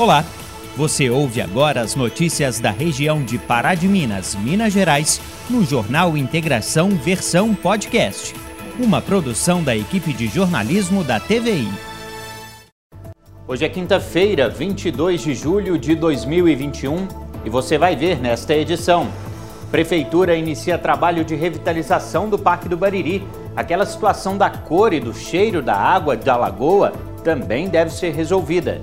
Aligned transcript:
Olá, 0.00 0.24
você 0.78 1.10
ouve 1.10 1.42
agora 1.42 1.82
as 1.82 1.94
notícias 1.94 2.58
da 2.58 2.70
região 2.70 3.22
de 3.22 3.36
Pará 3.36 3.74
de 3.74 3.86
Minas, 3.86 4.34
Minas 4.34 4.72
Gerais, 4.72 5.20
no 5.50 5.62
Jornal 5.62 6.16
Integração 6.16 6.88
Versão 6.88 7.54
Podcast, 7.54 8.34
uma 8.82 9.02
produção 9.02 9.62
da 9.62 9.76
equipe 9.76 10.14
de 10.14 10.26
jornalismo 10.26 11.04
da 11.04 11.20
TVI. 11.20 11.68
Hoje 13.46 13.66
é 13.66 13.68
quinta-feira, 13.68 14.48
22 14.48 15.20
de 15.20 15.34
julho 15.34 15.76
de 15.76 15.94
2021, 15.94 17.06
e 17.44 17.50
você 17.50 17.76
vai 17.76 17.94
ver 17.94 18.18
nesta 18.22 18.54
edição. 18.54 19.06
Prefeitura 19.70 20.34
inicia 20.34 20.78
trabalho 20.78 21.26
de 21.26 21.34
revitalização 21.34 22.26
do 22.30 22.38
Parque 22.38 22.70
do 22.70 22.76
Bariri. 22.78 23.22
Aquela 23.54 23.84
situação 23.84 24.38
da 24.38 24.48
cor 24.48 24.94
e 24.94 24.98
do 24.98 25.12
cheiro 25.12 25.60
da 25.60 25.76
água 25.76 26.16
da 26.16 26.38
lagoa 26.38 26.90
também 27.22 27.68
deve 27.68 27.90
ser 27.90 28.14
resolvida. 28.14 28.80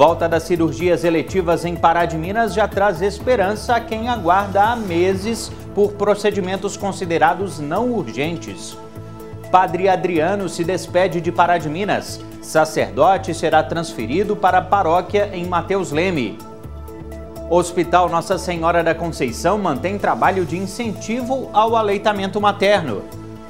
Volta 0.00 0.26
das 0.26 0.44
cirurgias 0.44 1.04
eletivas 1.04 1.62
em 1.66 1.76
Pará 1.76 2.06
de 2.06 2.16
Minas 2.16 2.54
já 2.54 2.66
traz 2.66 3.02
esperança 3.02 3.76
a 3.76 3.80
quem 3.80 4.08
aguarda 4.08 4.62
há 4.62 4.74
meses 4.74 5.52
por 5.74 5.92
procedimentos 5.92 6.74
considerados 6.74 7.58
não 7.58 7.92
urgentes. 7.92 8.78
Padre 9.50 9.90
Adriano 9.90 10.48
se 10.48 10.64
despede 10.64 11.20
de 11.20 11.30
Pará 11.30 11.58
de 11.58 11.68
Minas. 11.68 12.18
Sacerdote 12.40 13.34
será 13.34 13.62
transferido 13.62 14.34
para 14.34 14.56
a 14.56 14.62
paróquia 14.62 15.28
em 15.34 15.44
Mateus 15.44 15.92
Leme. 15.92 16.38
Hospital 17.50 18.08
Nossa 18.08 18.38
Senhora 18.38 18.82
da 18.82 18.94
Conceição 18.94 19.58
mantém 19.58 19.98
trabalho 19.98 20.46
de 20.46 20.56
incentivo 20.56 21.50
ao 21.52 21.76
aleitamento 21.76 22.40
materno. 22.40 23.02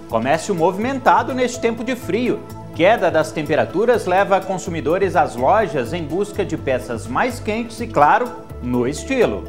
Comércio 0.08 0.52
movimentado 0.52 1.32
neste 1.32 1.60
tempo 1.60 1.84
de 1.84 1.94
frio 1.94 2.40
Queda 2.74 3.10
das 3.10 3.32
temperaturas 3.32 4.06
leva 4.06 4.40
consumidores 4.40 5.16
às 5.16 5.36
lojas 5.36 5.92
em 5.92 6.04
busca 6.04 6.44
de 6.44 6.56
peças 6.56 7.06
mais 7.06 7.38
quentes 7.40 7.80
e, 7.80 7.86
claro, 7.86 8.30
no 8.62 8.86
estilo. 8.86 9.44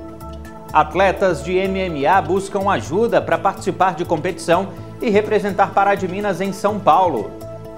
Atletas 0.74 1.44
de 1.44 1.54
MMA 1.68 2.22
buscam 2.22 2.70
ajuda 2.70 3.22
para 3.22 3.38
participar 3.38 3.94
de 3.96 4.06
competição 4.06 4.70
e 5.02 5.10
representar 5.10 5.74
Pará 5.74 5.96
de 5.96 6.08
Minas 6.08 6.42
em 6.42 6.52
São 6.52 6.80
Paulo. 6.80 7.32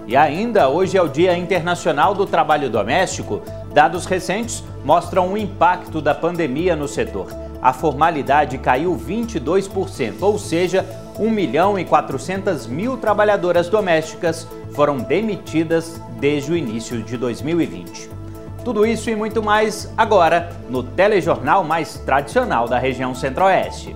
E 0.05 0.15
ainda 0.15 0.69
hoje 0.69 0.97
é 0.97 1.01
o 1.01 1.07
Dia 1.07 1.37
Internacional 1.37 2.13
do 2.13 2.25
Trabalho 2.25 2.69
Doméstico. 2.69 3.41
Dados 3.73 4.05
recentes 4.05 4.63
mostram 4.83 5.31
o 5.31 5.37
impacto 5.37 6.01
da 6.01 6.13
pandemia 6.13 6.75
no 6.75 6.87
setor. 6.87 7.27
A 7.61 7.71
formalidade 7.71 8.57
caiu 8.57 8.95
22%, 8.97 10.15
ou 10.21 10.37
seja, 10.37 10.85
1 11.19 11.29
milhão 11.29 11.77
e 11.77 11.85
400 11.85 12.67
mil 12.67 12.97
trabalhadoras 12.97 13.69
domésticas 13.69 14.47
foram 14.73 14.97
demitidas 14.97 15.99
desde 16.19 16.51
o 16.51 16.57
início 16.57 17.01
de 17.03 17.17
2020. 17.17 18.09
Tudo 18.63 18.85
isso 18.85 19.09
e 19.09 19.15
muito 19.15 19.43
mais 19.43 19.91
agora 19.97 20.49
no 20.69 20.81
telejornal 20.81 21.63
mais 21.63 21.97
tradicional 21.97 22.67
da 22.67 22.79
região 22.79 23.13
Centro-Oeste. 23.13 23.95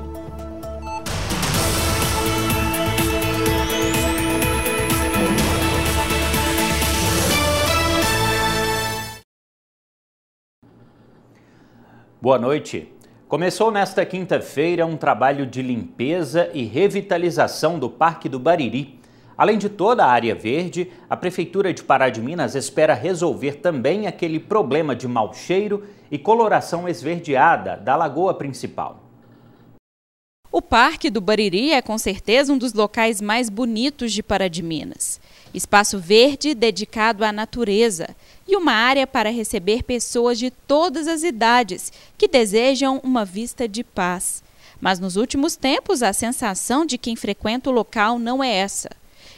Boa 12.22 12.38
noite. 12.38 12.97
Começou 13.28 13.72
nesta 13.72 14.06
quinta-feira 14.06 14.86
um 14.86 14.96
trabalho 14.96 15.46
de 15.46 15.62
limpeza 15.62 16.50
e 16.54 16.64
revitalização 16.64 17.78
do 17.78 17.90
Parque 17.90 18.30
do 18.30 18.40
Bariri. 18.40 19.02
Além 19.38 19.58
de 19.58 19.68
toda 19.68 20.06
a 20.06 20.10
área 20.10 20.34
verde, 20.34 20.90
a 21.10 21.18
Prefeitura 21.18 21.74
de 21.74 21.84
Pará 21.84 22.10
de 22.10 22.22
Minas 22.22 22.56
espera 22.56 22.94
resolver 22.94 23.56
também 23.56 24.08
aquele 24.08 24.40
problema 24.40 24.96
de 24.96 25.10
mau 25.10 25.34
cheiro 25.34 25.84
e 26.10 26.18
coloração 26.18 26.88
esverdeada 26.88 27.76
da 27.76 27.98
lagoa 27.98 28.34
principal. 28.34 29.07
O 30.50 30.62
Parque 30.62 31.10
do 31.10 31.20
Bariri 31.20 31.72
é 31.72 31.82
com 31.82 31.98
certeza 31.98 32.54
um 32.54 32.58
dos 32.58 32.72
locais 32.72 33.20
mais 33.20 33.50
bonitos 33.50 34.14
de 34.14 34.24
Pará 34.24 34.48
de 34.48 34.64
Minas. 34.64 35.20
Espaço 35.54 36.00
verde 36.00 36.56
dedicado 36.56 37.26
à 37.26 37.34
natureza 37.34 38.16
e 38.48 38.56
uma 38.56 38.72
área 38.72 39.06
para 39.06 39.30
receber 39.30 39.84
pessoas 39.84 40.40
de 40.40 40.50
todas 40.50 41.06
as 41.08 41.24
idades 41.24 41.92
que 42.18 42.30
desejam 42.30 43.02
uma 43.04 43.26
vista 43.26 43.68
de 43.68 43.84
paz. 43.84 44.42
Mas 44.80 45.00
nos 45.00 45.18
últimos 45.18 45.58
tempos, 45.58 46.02
a 46.02 46.14
sensação 46.14 46.86
de 46.86 46.98
quem 46.98 47.16
frequenta 47.16 47.70
o 47.70 47.74
local 47.74 48.18
não 48.18 48.42
é 48.42 48.50
essa. 48.56 48.90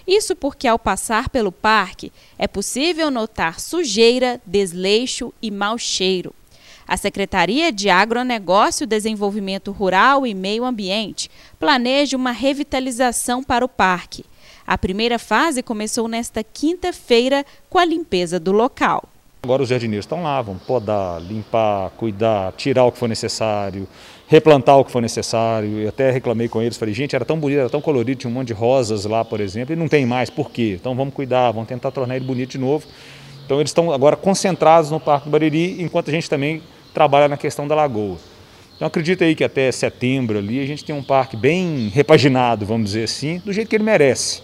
Isso 0.06 0.36
porque, 0.36 0.68
ao 0.68 0.78
passar 0.78 1.30
pelo 1.30 1.52
parque, 1.52 2.12
é 2.38 2.48
possível 2.48 3.10
notar 3.10 3.60
sujeira, 3.60 4.40
desleixo 4.46 5.34
e 5.42 5.50
mau 5.50 5.78
cheiro. 5.78 6.34
A 6.90 6.98
Secretaria 6.98 7.72
de 7.72 7.88
Agronegócio, 7.88 8.88
Desenvolvimento 8.88 9.72
Rural 9.72 10.26
e 10.26 10.34
Meio 10.34 10.66
Ambiente 10.66 11.30
planeja 11.60 12.18
uma 12.18 12.32
revitalização 12.32 13.44
para 13.44 13.64
o 13.64 13.70
parque. 13.70 14.26
A 14.66 14.76
primeira 14.76 15.20
fase 15.20 15.62
começou 15.62 16.08
nesta 16.08 16.44
quinta-feira 16.44 17.46
com 17.70 17.78
a 17.78 17.86
limpeza 17.86 18.40
do 18.40 18.52
local. 18.52 19.04
Agora 19.44 19.62
os 19.62 19.70
jardineiros 19.70 20.06
estão 20.06 20.24
lá, 20.24 20.42
vão 20.42 20.58
podar, 20.58 21.22
limpar, 21.22 21.92
cuidar, 21.92 22.54
tirar 22.54 22.86
o 22.86 22.92
que 22.92 22.98
for 22.98 23.08
necessário, 23.08 23.88
replantar 24.28 24.80
o 24.80 24.84
que 24.84 24.92
for 24.92 25.00
necessário. 25.00 25.82
Eu 25.82 25.90
até 25.90 26.10
reclamei 26.10 26.50
com 26.50 26.60
eles, 26.60 26.76
falei, 26.76 26.96
gente, 26.96 27.16
era 27.16 27.24
tão 27.24 27.40
bonito, 27.40 27.60
era 27.60 27.70
tão 27.70 27.82
colorido, 27.82 28.22
tinha 28.22 28.32
um 28.32 28.34
monte 28.34 28.48
de 28.48 28.54
rosas 28.54 29.06
lá, 29.06 29.24
por 29.24 29.40
exemplo, 29.40 29.74
e 29.74 29.76
não 29.76 29.88
tem 29.88 30.08
mais, 30.08 30.32
por 30.32 30.50
quê? 30.50 30.78
Então 30.82 30.96
vamos 30.96 31.14
cuidar, 31.14 31.52
vamos 31.52 31.68
tentar 31.68 31.92
tornar 31.92 32.16
ele 32.16 32.26
bonito 32.26 32.50
de 32.50 32.58
novo. 32.58 32.88
Então 33.46 33.60
eles 33.60 33.70
estão 33.70 33.92
agora 33.92 34.16
concentrados 34.16 34.90
no 34.90 35.00
Parque 35.00 35.26
do 35.26 35.32
Bariri, 35.32 35.84
enquanto 35.84 36.10
a 36.10 36.12
gente 36.12 36.28
também 36.28 36.64
trabalha 36.94 37.28
na 37.28 37.38
questão 37.38 37.68
da 37.68 37.76
lagoa. 37.76 38.18
Então 38.76 38.88
acredito 38.88 39.24
aí 39.24 39.36
que 39.36 39.44
até 39.44 39.72
setembro 39.72 40.38
ali 40.38 40.60
a 40.62 40.66
gente 40.66 40.86
tem 40.86 40.96
um 40.96 41.04
parque 41.04 41.36
bem 41.36 41.92
repaginado, 41.94 42.66
vamos 42.66 42.92
dizer 42.92 43.04
assim, 43.04 43.42
do 43.44 43.52
jeito 43.52 43.68
que 43.68 43.76
ele 43.76 43.84
merece. 43.84 44.42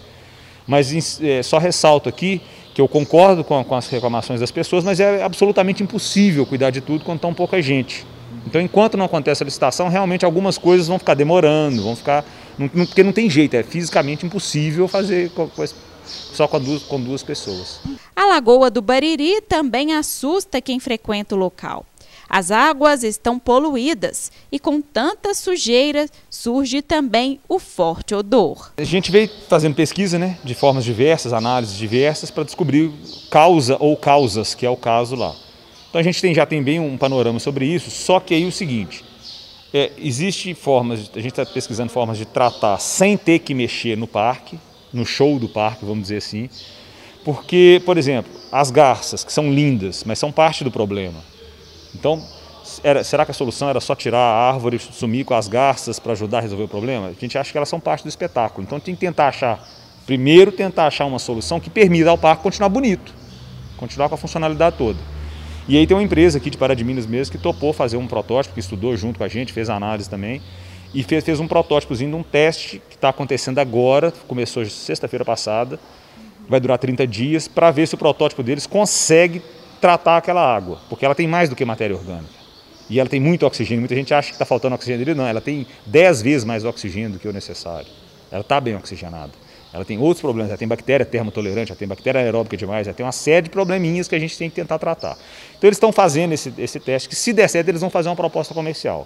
Mas 0.68 1.22
é, 1.22 1.42
só 1.44 1.58
ressalto 1.58 2.10
aqui 2.10 2.42
que 2.74 2.82
eu 2.82 2.88
concordo 2.88 3.44
com, 3.44 3.64
com, 3.64 3.76
as 3.76 3.88
reclamações 3.88 4.42
das 4.42 4.52
pessoas, 4.52 4.84
mas 4.84 5.00
é 5.00 5.24
absolutamente 5.24 5.82
impossível 5.82 6.46
cuidar 6.46 6.72
de 6.72 6.82
tudo 6.82 7.06
com 7.06 7.18
tão 7.18 7.34
pouca 7.34 7.62
gente. 7.62 8.06
Então, 8.46 8.62
enquanto 8.62 8.98
não 8.98 9.06
acontece 9.06 9.42
a 9.42 9.46
licitação, 9.46 9.88
realmente 9.88 10.26
algumas 10.26 10.58
coisas 10.58 10.88
vão 10.88 11.00
ficar 11.00 11.14
demorando, 11.14 11.82
vão 11.82 11.96
ficar. 11.96 12.26
Não, 12.58 12.70
não, 12.74 12.86
porque 12.86 13.04
não 13.04 13.14
tem 13.14 13.30
jeito, 13.30 13.56
é 13.56 13.64
fisicamente 13.64 14.26
impossível 14.26 14.88
fazer 14.88 15.32
só 16.06 16.48
com 16.48 16.60
duas, 16.60 16.84
com 16.84 17.00
duas 17.00 17.24
pessoas. 17.24 17.80
A 18.16 18.26
Lagoa 18.26 18.70
do 18.70 18.82
Bariri 18.82 19.42
também 19.42 19.94
assusta 19.94 20.62
quem 20.62 20.80
frequenta 20.80 21.34
o 21.36 21.38
local. 21.38 21.86
As 22.30 22.52
águas 22.52 23.04
estão 23.04 23.38
poluídas 23.38 24.32
e 24.52 24.60
com 24.60 24.82
tanta 24.82 25.34
sujeira 25.34 26.08
surge 26.30 26.82
também 26.82 27.40
o 27.48 27.60
forte 27.60 28.16
odor. 28.16 28.74
A 28.78 28.84
gente 28.84 29.12
veio 29.12 29.30
fazendo 29.48 29.76
pesquisa 29.76 30.18
né, 30.18 30.38
de 30.44 30.54
formas 30.54 30.84
diversas, 30.84 31.34
análises 31.34 31.78
diversas, 31.78 32.32
para 32.32 32.44
descobrir 32.44 32.92
causa 33.30 33.78
ou 33.80 33.96
causas, 33.96 34.56
que 34.56 34.66
é 34.66 34.70
o 34.70 34.78
caso 34.78 35.16
lá. 35.16 35.36
Então 35.90 36.00
a 36.00 36.04
gente 36.04 36.22
tem, 36.22 36.34
já 36.34 36.46
tem 36.46 36.62
bem 36.62 36.80
um 36.80 36.98
panorama 36.98 37.40
sobre 37.40 37.66
isso, 37.66 37.90
só 37.90 38.20
que 38.20 38.34
aí 38.34 38.46
o 38.46 38.52
seguinte, 38.52 39.04
é, 39.74 39.92
existe 39.98 40.54
formas, 40.54 41.12
a 41.14 41.20
gente 41.20 41.40
está 41.40 41.46
pesquisando 41.46 41.92
formas 41.92 42.18
de 42.18 42.26
tratar 42.26 42.78
sem 42.80 43.16
ter 43.16 43.40
que 43.40 43.54
mexer 43.54 43.96
no 43.96 44.08
parque, 44.08 44.60
no 44.92 45.06
show 45.06 45.40
do 45.40 45.48
parque, 45.48 45.86
vamos 45.86 46.04
dizer 46.04 46.18
assim, 46.18 46.50
porque, 47.24 47.82
por 47.86 47.98
exemplo, 47.98 48.32
as 48.52 48.70
garças, 48.72 49.24
que 49.24 49.34
são 49.34 49.52
lindas, 49.52 50.04
mas 50.06 50.20
são 50.20 50.32
parte 50.32 50.64
do 50.64 50.72
problema. 50.72 51.24
Então, 51.96 52.22
era, 52.84 53.04
será 53.04 53.26
que 53.26 53.32
a 53.32 53.34
solução 53.34 53.70
era 53.70 53.80
só 53.80 53.96
tirar 53.96 54.18
a 54.18 54.50
árvore, 54.50 54.80
sumir 54.80 55.24
com 55.26 55.34
as 55.34 55.48
garças 55.48 56.00
para 56.00 56.14
ajudar 56.14 56.40
a 56.40 56.42
resolver 56.42 56.64
o 56.64 56.68
problema? 56.68 57.08
A 57.08 57.14
gente 57.14 57.38
acha 57.38 57.52
que 57.52 57.58
elas 57.58 57.70
são 57.70 57.80
parte 57.80 58.04
do 58.04 58.10
espetáculo. 58.10 58.66
Então 58.66 58.80
tem 58.80 58.96
que 58.96 59.02
tentar 59.02 59.28
achar, 59.28 59.68
primeiro 60.06 60.52
tentar 60.52 60.88
achar 60.88 61.06
uma 61.06 61.20
solução 61.20 61.60
que 61.60 61.70
permita 61.70 62.10
ao 62.10 62.18
parque 62.18 62.44
continuar 62.44 62.70
bonito, 62.70 63.14
continuar 63.78 64.10
com 64.10 64.16
a 64.16 64.18
funcionalidade 64.18 64.78
toda. 64.78 65.00
E 65.68 65.78
aí 65.78 65.88
tem 65.88 65.96
uma 65.98 66.04
empresa 66.04 66.38
aqui 66.38 66.50
de 66.50 66.58
Pará 66.58 66.74
de 66.74 66.84
Minas 66.84 67.06
mesmo 67.06 67.32
que 67.32 67.38
topou 67.38 67.74
fazer 67.74 67.98
um 67.98 68.08
protótipo, 68.08 68.54
que 68.54 68.60
estudou 68.60 68.96
junto 68.96 69.18
com 69.18 69.24
a 69.24 69.28
gente, 69.28 69.52
fez 69.52 69.70
análise 69.70 70.10
também, 70.10 70.42
e 70.94 71.02
fez, 71.04 71.24
fez 71.24 71.40
um 71.40 71.48
protótipozinho 71.48 72.12
de 72.12 72.16
um 72.16 72.24
teste 72.24 72.82
que 72.90 72.96
está 72.96 73.10
acontecendo 73.10 73.60
agora, 73.60 74.14
começou 74.28 74.66
sexta-feira 74.66 75.26
passada, 75.26 75.80
vai 76.48 76.60
durar 76.60 76.78
30 76.78 77.08
dias, 77.08 77.48
para 77.48 77.72
ver 77.72 77.88
se 77.88 77.96
o 77.96 77.98
protótipo 77.98 78.44
deles 78.44 78.68
consegue 78.68 79.42
tratar 79.80 80.18
aquela 80.18 80.42
água, 80.42 80.80
porque 80.90 81.06
ela 81.06 81.16
tem 81.16 81.28
mais 81.28 81.50
do 81.50 81.56
que 81.56 81.64
matéria 81.66 81.96
orgânica. 81.96 82.46
E 82.90 83.00
ela 83.00 83.10
tem 83.10 83.20
muito 83.20 83.46
oxigênio. 83.46 83.82
Muita 83.82 83.96
gente 83.96 84.14
acha 84.14 84.28
que 84.30 84.36
está 84.36 84.46
faltando 84.46 84.76
oxigênio 84.76 85.06
dele, 85.06 85.18
não. 85.18 85.26
Ela 85.26 85.42
tem 85.42 85.66
10 85.88 86.22
vezes 86.22 86.44
mais 86.44 86.64
oxigênio 86.64 87.12
do 87.12 87.20
que 87.20 87.28
o 87.28 87.34
necessário. 87.34 87.88
Ela 88.32 88.42
está 88.42 88.60
bem 88.60 88.76
oxigenada. 88.76 89.32
Ela 89.74 89.84
tem 89.84 90.00
outros 90.00 90.22
problemas, 90.22 90.50
ela 90.50 90.58
tem 90.58 90.68
bactéria 90.68 91.06
termotolerante, 91.06 91.72
ela 91.72 91.78
tem 91.78 91.88
bactéria 91.88 92.22
aeróbica 92.22 92.56
demais, 92.56 92.88
ela 92.88 92.96
tem 92.96 93.06
uma 93.06 93.12
série 93.12 93.44
de 93.44 93.50
probleminhas 93.50 94.08
que 94.08 94.16
a 94.16 94.20
gente 94.20 94.38
tem 94.38 94.50
que 94.50 94.56
tentar 94.56 94.80
tratar. 94.80 95.18
Então 95.58 95.68
eles 95.68 95.76
estão 95.76 95.92
fazendo 95.92 96.32
esse, 96.32 96.54
esse 96.58 96.80
teste, 96.80 97.10
que 97.10 97.16
se 97.16 97.34
der 97.34 97.50
certo, 97.50 97.68
eles 97.68 97.82
vão 97.82 97.90
fazer 97.90 98.08
uma 98.08 98.16
proposta 98.16 98.54
comercial. 98.54 99.06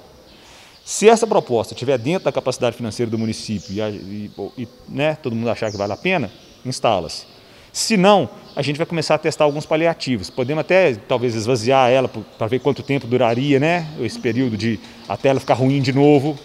Se 0.86 1.10
essa 1.10 1.26
proposta 1.26 1.74
estiver 1.74 1.98
dentro 1.98 2.26
da 2.26 2.32
capacidade 2.32 2.76
financeira 2.76 3.10
do 3.10 3.18
município 3.18 3.74
e, 3.74 4.32
e, 4.38 4.64
e 4.64 4.68
né, 4.88 5.18
todo 5.22 5.36
mundo 5.36 5.50
achar 5.50 5.72
que 5.72 5.78
vale 5.78 5.94
a 5.94 5.98
pena, 5.98 6.30
instala-se. 6.64 7.26
Se 7.72 7.96
não, 7.96 8.30
a 8.56 8.62
gente 8.62 8.78
vai 8.78 8.86
começar 8.86 9.16
a 9.16 9.18
testar 9.18 9.46
alguns 9.46 9.66
paliativos. 9.66 10.30
Podemos 10.30 10.62
até 10.62 10.96
talvez 10.96 11.36
esvaziar 11.36 11.90
ela 11.90 12.08
para 12.08 12.48
ver 12.48 12.60
quanto 12.60 12.84
tempo 12.84 13.08
duraria, 13.08 13.60
né? 13.60 13.88
Esse 14.00 14.20
período 14.20 14.58
de 14.58 14.80
até 15.08 15.30
ela 15.30 15.40
ficar 15.40 15.54
ruim 15.54 15.82
de 15.82 15.94
novo. 15.94 16.38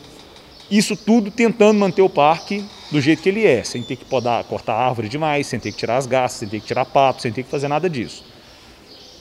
Isso 0.70 0.96
tudo 0.96 1.30
tentando 1.30 1.78
manter 1.78 2.02
o 2.02 2.08
parque 2.08 2.64
do 2.90 3.00
jeito 3.00 3.22
que 3.22 3.28
ele 3.28 3.44
é, 3.44 3.64
sem 3.64 3.82
ter 3.82 3.96
que 3.96 4.04
podar, 4.04 4.44
cortar 4.44 4.74
árvore 4.74 5.08
demais, 5.08 5.46
sem 5.46 5.58
ter 5.58 5.72
que 5.72 5.78
tirar 5.78 5.96
as 5.96 6.06
gastas, 6.06 6.40
sem 6.40 6.48
ter 6.48 6.60
que 6.60 6.66
tirar 6.66 6.84
papo, 6.84 7.20
sem 7.20 7.32
ter 7.32 7.42
que 7.42 7.50
fazer 7.50 7.68
nada 7.68 7.88
disso. 7.88 8.24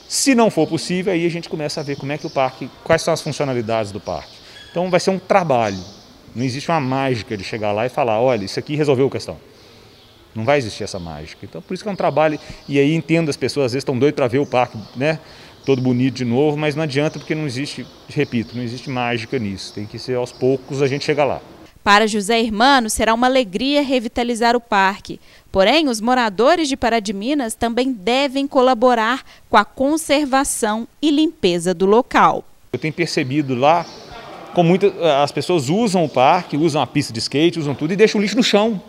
Se 0.08 0.34
não 0.34 0.50
for 0.50 0.66
possível, 0.66 1.12
aí 1.12 1.26
a 1.26 1.30
gente 1.30 1.48
começa 1.48 1.80
a 1.80 1.82
ver 1.82 1.96
como 1.96 2.12
é 2.12 2.18
que 2.18 2.26
o 2.26 2.30
parque, 2.30 2.70
quais 2.82 3.02
são 3.02 3.12
as 3.12 3.20
funcionalidades 3.20 3.90
do 3.90 4.00
parque. 4.00 4.32
Então 4.70 4.90
vai 4.90 5.00
ser 5.00 5.10
um 5.10 5.18
trabalho. 5.18 5.78
Não 6.34 6.44
existe 6.44 6.70
uma 6.70 6.80
mágica 6.80 7.36
de 7.36 7.44
chegar 7.44 7.72
lá 7.72 7.86
e 7.86 7.88
falar, 7.88 8.20
olha, 8.20 8.44
isso 8.44 8.58
aqui 8.58 8.76
resolveu 8.76 9.06
a 9.06 9.10
questão. 9.10 9.36
Não 10.34 10.44
vai 10.44 10.58
existir 10.58 10.82
essa 10.82 10.98
mágica. 10.98 11.44
Então, 11.44 11.62
por 11.62 11.74
isso 11.74 11.82
que 11.82 11.88
é 11.88 11.92
um 11.92 11.96
trabalho. 11.96 12.38
E 12.68 12.78
aí 12.78 12.92
entendo 12.94 13.28
as 13.28 13.36
pessoas, 13.36 13.66
às 13.66 13.72
vezes, 13.72 13.82
estão 13.82 13.98
doidas 13.98 14.16
para 14.16 14.26
ver 14.26 14.38
o 14.38 14.46
parque, 14.46 14.76
né? 14.96 15.20
Todo 15.64 15.80
bonito 15.80 16.16
de 16.16 16.24
novo, 16.24 16.56
mas 16.56 16.74
não 16.74 16.82
adianta 16.82 17.18
porque 17.18 17.34
não 17.34 17.46
existe, 17.46 17.86
repito, 18.08 18.54
não 18.54 18.62
existe 18.62 18.90
mágica 18.90 19.38
nisso. 19.38 19.72
Tem 19.72 19.86
que 19.86 19.98
ser 19.98 20.16
aos 20.16 20.32
poucos 20.32 20.82
a 20.82 20.86
gente 20.86 21.04
chega 21.04 21.24
lá. 21.24 21.40
Para 21.82 22.06
José 22.06 22.40
Irmano, 22.40 22.90
será 22.90 23.14
uma 23.14 23.26
alegria 23.26 23.82
revitalizar 23.82 24.56
o 24.56 24.60
parque. 24.60 25.20
Porém, 25.52 25.88
os 25.88 26.00
moradores 26.00 26.68
de 26.68 26.76
Pará 26.76 26.98
de 26.98 27.12
Minas 27.12 27.54
também 27.54 27.92
devem 27.92 28.46
colaborar 28.46 29.22
com 29.48 29.56
a 29.56 29.64
conservação 29.64 30.88
e 31.00 31.10
limpeza 31.10 31.72
do 31.72 31.86
local. 31.86 32.44
Eu 32.72 32.78
tenho 32.78 32.92
percebido 32.92 33.54
lá, 33.54 33.86
com 34.54 34.62
muita, 34.62 34.92
as 35.22 35.30
pessoas 35.30 35.68
usam 35.68 36.04
o 36.04 36.08
parque, 36.08 36.56
usam 36.56 36.82
a 36.82 36.86
pista 36.86 37.12
de 37.12 37.20
skate, 37.20 37.58
usam 37.58 37.74
tudo 37.74 37.92
e 37.92 37.96
deixam 37.96 38.18
o 38.18 38.22
lixo 38.22 38.36
no 38.36 38.42
chão 38.42 38.82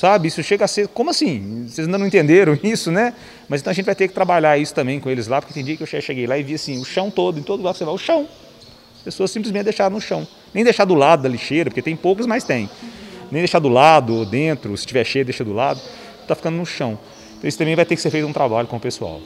sabe? 0.00 0.28
Isso 0.28 0.42
chega 0.42 0.64
a 0.64 0.68
ser, 0.68 0.88
como 0.88 1.10
assim? 1.10 1.66
Vocês 1.68 1.86
ainda 1.86 1.98
não 1.98 2.06
entenderam 2.06 2.58
isso, 2.64 2.90
né? 2.90 3.12
Mas 3.46 3.60
então 3.60 3.70
a 3.70 3.74
gente 3.74 3.84
vai 3.84 3.94
ter 3.94 4.08
que 4.08 4.14
trabalhar 4.14 4.56
isso 4.56 4.74
também 4.74 4.98
com 4.98 5.10
eles 5.10 5.28
lá, 5.28 5.42
porque 5.42 5.52
tem 5.52 5.62
dia 5.62 5.76
que 5.76 5.82
eu 5.82 5.86
cheguei 5.86 6.26
lá 6.26 6.38
e 6.38 6.42
vi 6.42 6.54
assim, 6.54 6.80
o 6.80 6.84
chão 6.86 7.10
todo, 7.10 7.38
em 7.38 7.42
todo 7.42 7.58
que 7.58 7.64
você 7.64 7.84
vai, 7.84 7.92
o 7.92 7.98
chão. 7.98 8.26
As 8.96 9.02
pessoas 9.02 9.30
simplesmente 9.30 9.64
deixaram 9.64 9.94
no 9.94 10.00
chão. 10.00 10.26
Nem 10.54 10.64
deixar 10.64 10.86
do 10.86 10.94
lado 10.94 11.22
da 11.22 11.28
lixeira, 11.28 11.68
porque 11.68 11.82
tem 11.82 11.94
poucos, 11.94 12.24
mas 12.24 12.44
tem. 12.44 12.70
Nem 13.30 13.42
deixar 13.42 13.58
do 13.58 13.68
lado 13.68 14.14
ou 14.14 14.24
dentro, 14.24 14.74
se 14.74 14.86
tiver 14.86 15.04
cheio, 15.04 15.22
deixa 15.22 15.44
do 15.44 15.52
lado. 15.52 15.78
Está 16.22 16.34
ficando 16.34 16.56
no 16.56 16.64
chão. 16.64 16.98
Então 17.36 17.46
isso 17.46 17.58
também 17.58 17.76
vai 17.76 17.84
ter 17.84 17.94
que 17.94 18.00
ser 18.00 18.10
feito 18.10 18.26
um 18.26 18.32
trabalho 18.32 18.68
com 18.68 18.78
o 18.78 18.80
pessoal. 18.80 19.20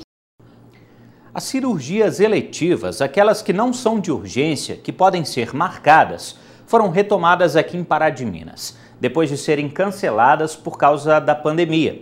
As 1.33 1.45
cirurgias 1.45 2.19
eletivas, 2.19 3.01
aquelas 3.01 3.43
que 3.43 3.53
não 3.53 3.73
são 3.73 4.01
de 4.01 4.11
urgência, 4.11 4.75
que 4.77 4.93
podem 4.93 5.25
ser 5.25 5.55
marcadas, 5.55 6.37
foram 6.67 6.91
retomadas 6.91 7.55
aqui 7.55 7.77
em 7.77 7.85
Pará 7.85 8.11
de 8.11 8.25
Minas 8.25 8.83
depois 9.05 9.29
de 9.29 9.37
serem 9.37 9.69
canceladas 9.69 10.57
por 10.57 10.79
causa 10.79 11.21
da 11.21 11.35
pandemia. 11.35 12.01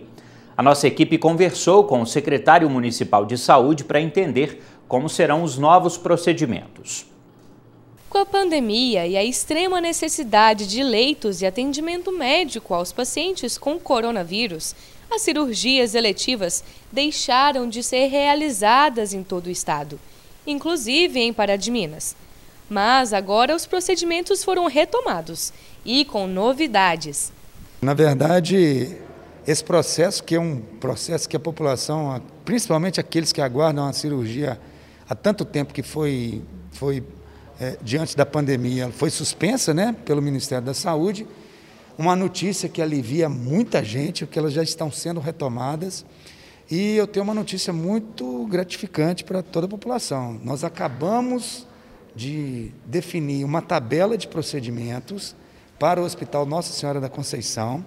A 0.55 0.63
nossa 0.63 0.87
equipe 0.87 1.17
conversou 1.17 1.83
com 1.83 2.01
o 2.01 2.07
secretário 2.07 2.69
municipal 2.69 3.25
de 3.25 3.37
saúde 3.37 3.83
para 3.83 3.99
entender 3.99 4.63
como 4.87 5.09
serão 5.09 5.43
os 5.43 5.57
novos 5.57 5.97
procedimentos. 5.97 7.05
Com 8.09 8.19
a 8.19 8.25
pandemia 8.25 9.05
e 9.05 9.17
a 9.17 9.23
extrema 9.23 9.81
necessidade 9.81 10.65
de 10.65 10.81
leitos 10.81 11.41
e 11.41 11.45
atendimento 11.45 12.09
médico 12.09 12.73
aos 12.73 12.93
pacientes 12.93 13.57
com 13.57 13.77
coronavírus, 13.77 14.73
as 15.11 15.23
cirurgias 15.23 15.95
eletivas 15.95 16.63
deixaram 16.89 17.67
de 17.67 17.83
ser 17.83 18.07
realizadas 18.07 19.13
em 19.13 19.23
todo 19.23 19.47
o 19.47 19.51
estado, 19.51 19.99
inclusive 20.47 21.19
em 21.19 21.33
Pará 21.33 21.57
de 21.57 21.69
Minas. 21.69 22.15
Mas 22.73 23.13
agora 23.13 23.55
os 23.55 23.67
procedimentos 23.67 24.43
foram 24.43 24.65
retomados 24.65 25.53
e 25.85 26.03
com 26.03 26.25
novidades. 26.25 27.31
Na 27.79 27.93
verdade, 27.93 28.97
esse 29.45 29.63
processo, 29.63 30.23
que 30.23 30.33
é 30.33 30.39
um 30.39 30.59
processo 30.79 31.29
que 31.29 31.37
a 31.37 31.39
população, 31.39 32.19
principalmente 32.43 32.99
aqueles 32.99 33.31
que 33.31 33.39
aguardam 33.39 33.87
a 33.87 33.93
cirurgia 33.93 34.59
há 35.07 35.13
tanto 35.13 35.45
tempo 35.45 35.71
que 35.71 35.83
foi, 35.83 36.41
foi 36.71 37.03
é, 37.59 37.77
diante 37.79 38.17
da 38.17 38.25
pandemia, 38.25 38.89
foi 38.89 39.11
suspensa 39.11 39.71
né, 39.71 39.95
pelo 40.03 40.19
Ministério 40.19 40.65
da 40.65 40.73
Saúde, 40.73 41.27
uma 41.95 42.15
notícia 42.15 42.67
que 42.67 42.81
alivia 42.81 43.29
muita 43.29 43.83
gente, 43.83 44.25
porque 44.25 44.39
elas 44.39 44.51
já 44.51 44.63
estão 44.63 44.91
sendo 44.91 45.19
retomadas. 45.19 46.03
E 46.71 46.95
eu 46.95 47.05
tenho 47.05 47.23
uma 47.23 47.35
notícia 47.35 47.71
muito 47.71 48.47
gratificante 48.47 49.23
para 49.23 49.43
toda 49.43 49.67
a 49.67 49.69
população. 49.69 50.39
Nós 50.43 50.63
acabamos 50.63 51.67
de 52.15 52.71
definir 52.85 53.43
uma 53.43 53.61
tabela 53.61 54.17
de 54.17 54.27
procedimentos 54.27 55.35
para 55.79 56.01
o 56.01 56.05
Hospital 56.05 56.45
Nossa 56.45 56.71
Senhora 56.71 57.01
da 57.01 57.09
Conceição, 57.09 57.83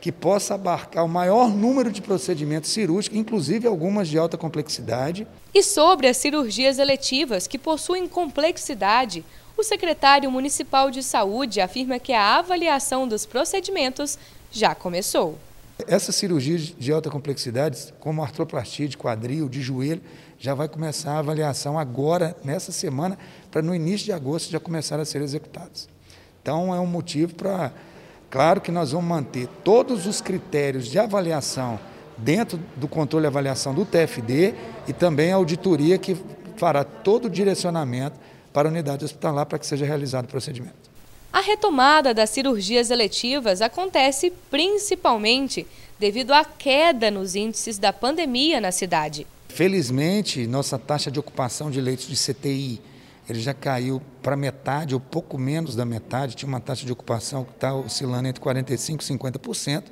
que 0.00 0.10
possa 0.10 0.54
abarcar 0.54 1.04
o 1.04 1.08
maior 1.08 1.48
número 1.48 1.90
de 1.90 2.02
procedimentos 2.02 2.70
cirúrgicos, 2.70 3.16
inclusive 3.16 3.68
algumas 3.68 4.08
de 4.08 4.18
alta 4.18 4.36
complexidade. 4.36 5.26
E 5.54 5.62
sobre 5.62 6.08
as 6.08 6.16
cirurgias 6.16 6.78
eletivas 6.78 7.46
que 7.46 7.58
possuem 7.58 8.08
complexidade, 8.08 9.24
o 9.56 9.62
secretário 9.62 10.30
municipal 10.30 10.90
de 10.90 11.02
saúde 11.02 11.60
afirma 11.60 11.98
que 11.98 12.12
a 12.12 12.38
avaliação 12.38 13.06
dos 13.06 13.24
procedimentos 13.24 14.18
já 14.50 14.74
começou. 14.74 15.38
Essas 15.86 16.14
cirurgias 16.14 16.74
de 16.78 16.92
alta 16.92 17.10
complexidade, 17.10 17.92
como 17.98 18.22
artroplastia 18.22 18.88
de 18.88 18.96
quadril, 18.96 19.48
de 19.48 19.60
joelho, 19.60 20.02
já 20.38 20.54
vai 20.54 20.68
começar 20.68 21.12
a 21.12 21.18
avaliação 21.18 21.78
agora, 21.78 22.36
nessa 22.44 22.72
semana, 22.72 23.18
para 23.50 23.62
no 23.62 23.74
início 23.74 24.06
de 24.06 24.12
agosto 24.12 24.50
já 24.50 24.60
começar 24.60 25.00
a 25.00 25.04
ser 25.04 25.22
executadas. 25.22 25.88
Então, 26.40 26.74
é 26.74 26.80
um 26.80 26.86
motivo 26.86 27.34
para. 27.34 27.72
Claro 28.30 28.60
que 28.60 28.72
nós 28.72 28.92
vamos 28.92 29.06
manter 29.06 29.46
todos 29.62 30.06
os 30.06 30.20
critérios 30.20 30.86
de 30.86 30.98
avaliação 30.98 31.78
dentro 32.16 32.58
do 32.76 32.88
controle 32.88 33.26
e 33.26 33.28
avaliação 33.28 33.74
do 33.74 33.84
TFD 33.84 34.54
e 34.88 34.92
também 34.92 35.32
a 35.32 35.36
auditoria 35.36 35.98
que 35.98 36.16
fará 36.56 36.82
todo 36.82 37.26
o 37.26 37.30
direcionamento 37.30 38.18
para 38.52 38.68
a 38.68 38.70
unidade 38.70 39.04
hospitalar 39.04 39.46
para 39.46 39.58
que 39.58 39.66
seja 39.66 39.84
realizado 39.84 40.24
o 40.24 40.28
procedimento. 40.28 40.81
A 41.32 41.40
retomada 41.40 42.12
das 42.12 42.30
cirurgias 42.30 42.90
eletivas 42.90 43.62
acontece 43.62 44.32
principalmente 44.50 45.66
devido 45.98 46.32
à 46.32 46.44
queda 46.44 47.10
nos 47.10 47.34
índices 47.34 47.78
da 47.78 47.92
pandemia 47.92 48.60
na 48.60 48.70
cidade. 48.70 49.26
Felizmente, 49.48 50.46
nossa 50.46 50.78
taxa 50.78 51.10
de 51.10 51.18
ocupação 51.18 51.70
de 51.70 51.80
leitos 51.80 52.06
de 52.06 52.16
CTI 52.16 52.80
ele 53.28 53.40
já 53.40 53.54
caiu 53.54 54.02
para 54.20 54.36
metade, 54.36 54.94
ou 54.94 55.00
pouco 55.00 55.38
menos 55.38 55.76
da 55.76 55.84
metade, 55.84 56.34
tinha 56.34 56.48
uma 56.48 56.60
taxa 56.60 56.84
de 56.84 56.92
ocupação 56.92 57.44
que 57.44 57.52
está 57.52 57.74
oscilando 57.74 58.28
entre 58.28 58.42
45% 58.42 59.00
e 59.00 59.18
50% 59.18 59.84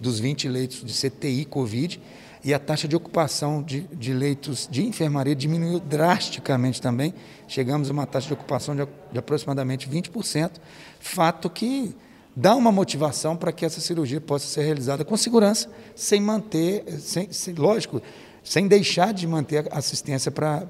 dos 0.00 0.18
20 0.18 0.48
leitos 0.48 0.82
de 0.82 0.92
CTI 0.92 1.44
Covid, 1.44 2.00
e 2.42 2.54
a 2.54 2.58
taxa 2.58 2.88
de 2.88 2.96
ocupação 2.96 3.62
de, 3.62 3.82
de, 3.92 4.12
leitos 4.12 4.66
de 4.70 4.86
enfermaria 4.86 5.34
diminuiu 5.34 5.78
drasticamente 5.78 6.80
também, 6.80 7.12
chegamos 7.46 7.90
a 7.90 7.92
uma 7.92 8.06
taxa 8.06 8.28
de 8.28 8.32
ocupação 8.32 8.74
de, 8.74 8.86
de 9.12 9.18
aproximadamente 9.18 9.88
20%, 9.88 10.52
fato 10.98 11.50
que 11.50 11.94
dá 12.34 12.54
uma 12.54 12.72
motivação 12.72 13.36
para 13.36 13.52
que 13.52 13.64
essa 13.64 13.80
cirurgia 13.80 14.20
possa 14.20 14.46
ser 14.46 14.62
realizada 14.62 15.04
com 15.04 15.16
segurança, 15.16 15.68
sem 15.94 16.20
manter, 16.20 16.84
sem, 16.98 17.30
sem, 17.30 17.54
lógico, 17.54 18.00
sem 18.42 18.66
deixar 18.66 19.12
de 19.12 19.26
manter 19.26 19.68
assistência 19.70 20.30
para 20.30 20.66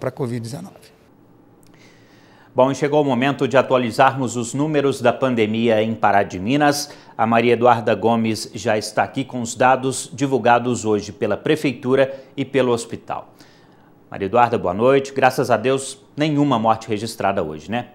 a 0.00 0.10
Covid-19. 0.10 0.94
Bom, 2.54 2.72
chegou 2.72 3.02
o 3.02 3.04
momento 3.04 3.48
de 3.48 3.56
atualizarmos 3.56 4.36
os 4.36 4.54
números 4.54 5.00
da 5.00 5.12
pandemia 5.12 5.82
em 5.82 5.92
Pará 5.92 6.22
de 6.22 6.38
Minas. 6.38 6.88
A 7.16 7.28
Maria 7.28 7.52
Eduarda 7.52 7.94
Gomes 7.94 8.50
já 8.54 8.76
está 8.76 9.04
aqui 9.04 9.24
com 9.24 9.40
os 9.40 9.54
dados 9.54 10.10
divulgados 10.12 10.84
hoje 10.84 11.12
pela 11.12 11.36
Prefeitura 11.36 12.12
e 12.36 12.44
pelo 12.44 12.72
hospital. 12.72 13.28
Maria 14.10 14.26
Eduarda, 14.26 14.58
boa 14.58 14.74
noite. 14.74 15.12
Graças 15.12 15.48
a 15.48 15.56
Deus, 15.56 15.96
nenhuma 16.16 16.58
morte 16.58 16.88
registrada 16.88 17.40
hoje, 17.40 17.70
né? 17.70 17.86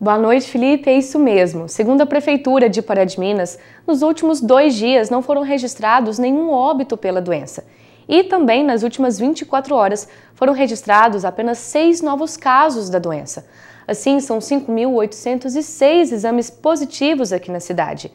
Boa 0.00 0.16
noite, 0.16 0.48
Felipe. 0.48 0.88
É 0.88 0.96
isso 0.96 1.18
mesmo. 1.18 1.68
Segundo 1.68 2.02
a 2.02 2.06
Prefeitura 2.06 2.70
de 2.70 2.80
Pará 2.80 3.04
de 3.04 3.18
Minas, 3.18 3.58
nos 3.84 4.00
últimos 4.02 4.40
dois 4.40 4.76
dias 4.76 5.10
não 5.10 5.22
foram 5.22 5.42
registrados 5.42 6.20
nenhum 6.20 6.52
óbito 6.52 6.96
pela 6.96 7.20
doença. 7.20 7.64
E 8.08 8.22
também, 8.22 8.64
nas 8.64 8.84
últimas 8.84 9.18
24 9.18 9.74
horas, 9.74 10.08
foram 10.34 10.52
registrados 10.52 11.24
apenas 11.24 11.58
seis 11.58 12.00
novos 12.00 12.36
casos 12.36 12.88
da 12.88 13.00
doença. 13.00 13.46
Assim, 13.90 14.20
são 14.20 14.38
5.806 14.38 16.12
exames 16.12 16.48
positivos 16.48 17.32
aqui 17.32 17.50
na 17.50 17.58
cidade. 17.58 18.12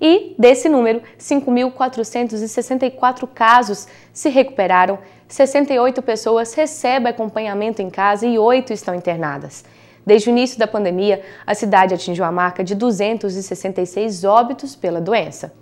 E, 0.00 0.36
desse 0.38 0.68
número, 0.68 1.02
5.464 1.18 3.28
casos 3.34 3.88
se 4.12 4.28
recuperaram, 4.28 5.00
68 5.26 6.00
pessoas 6.00 6.54
recebem 6.54 7.10
acompanhamento 7.10 7.82
em 7.82 7.90
casa 7.90 8.24
e 8.24 8.38
8 8.38 8.72
estão 8.72 8.94
internadas. 8.94 9.64
Desde 10.06 10.28
o 10.28 10.30
início 10.30 10.60
da 10.60 10.68
pandemia, 10.68 11.20
a 11.44 11.56
cidade 11.56 11.92
atingiu 11.92 12.24
a 12.24 12.30
marca 12.30 12.62
de 12.62 12.76
266 12.76 14.22
óbitos 14.22 14.76
pela 14.76 15.00
doença. 15.00 15.52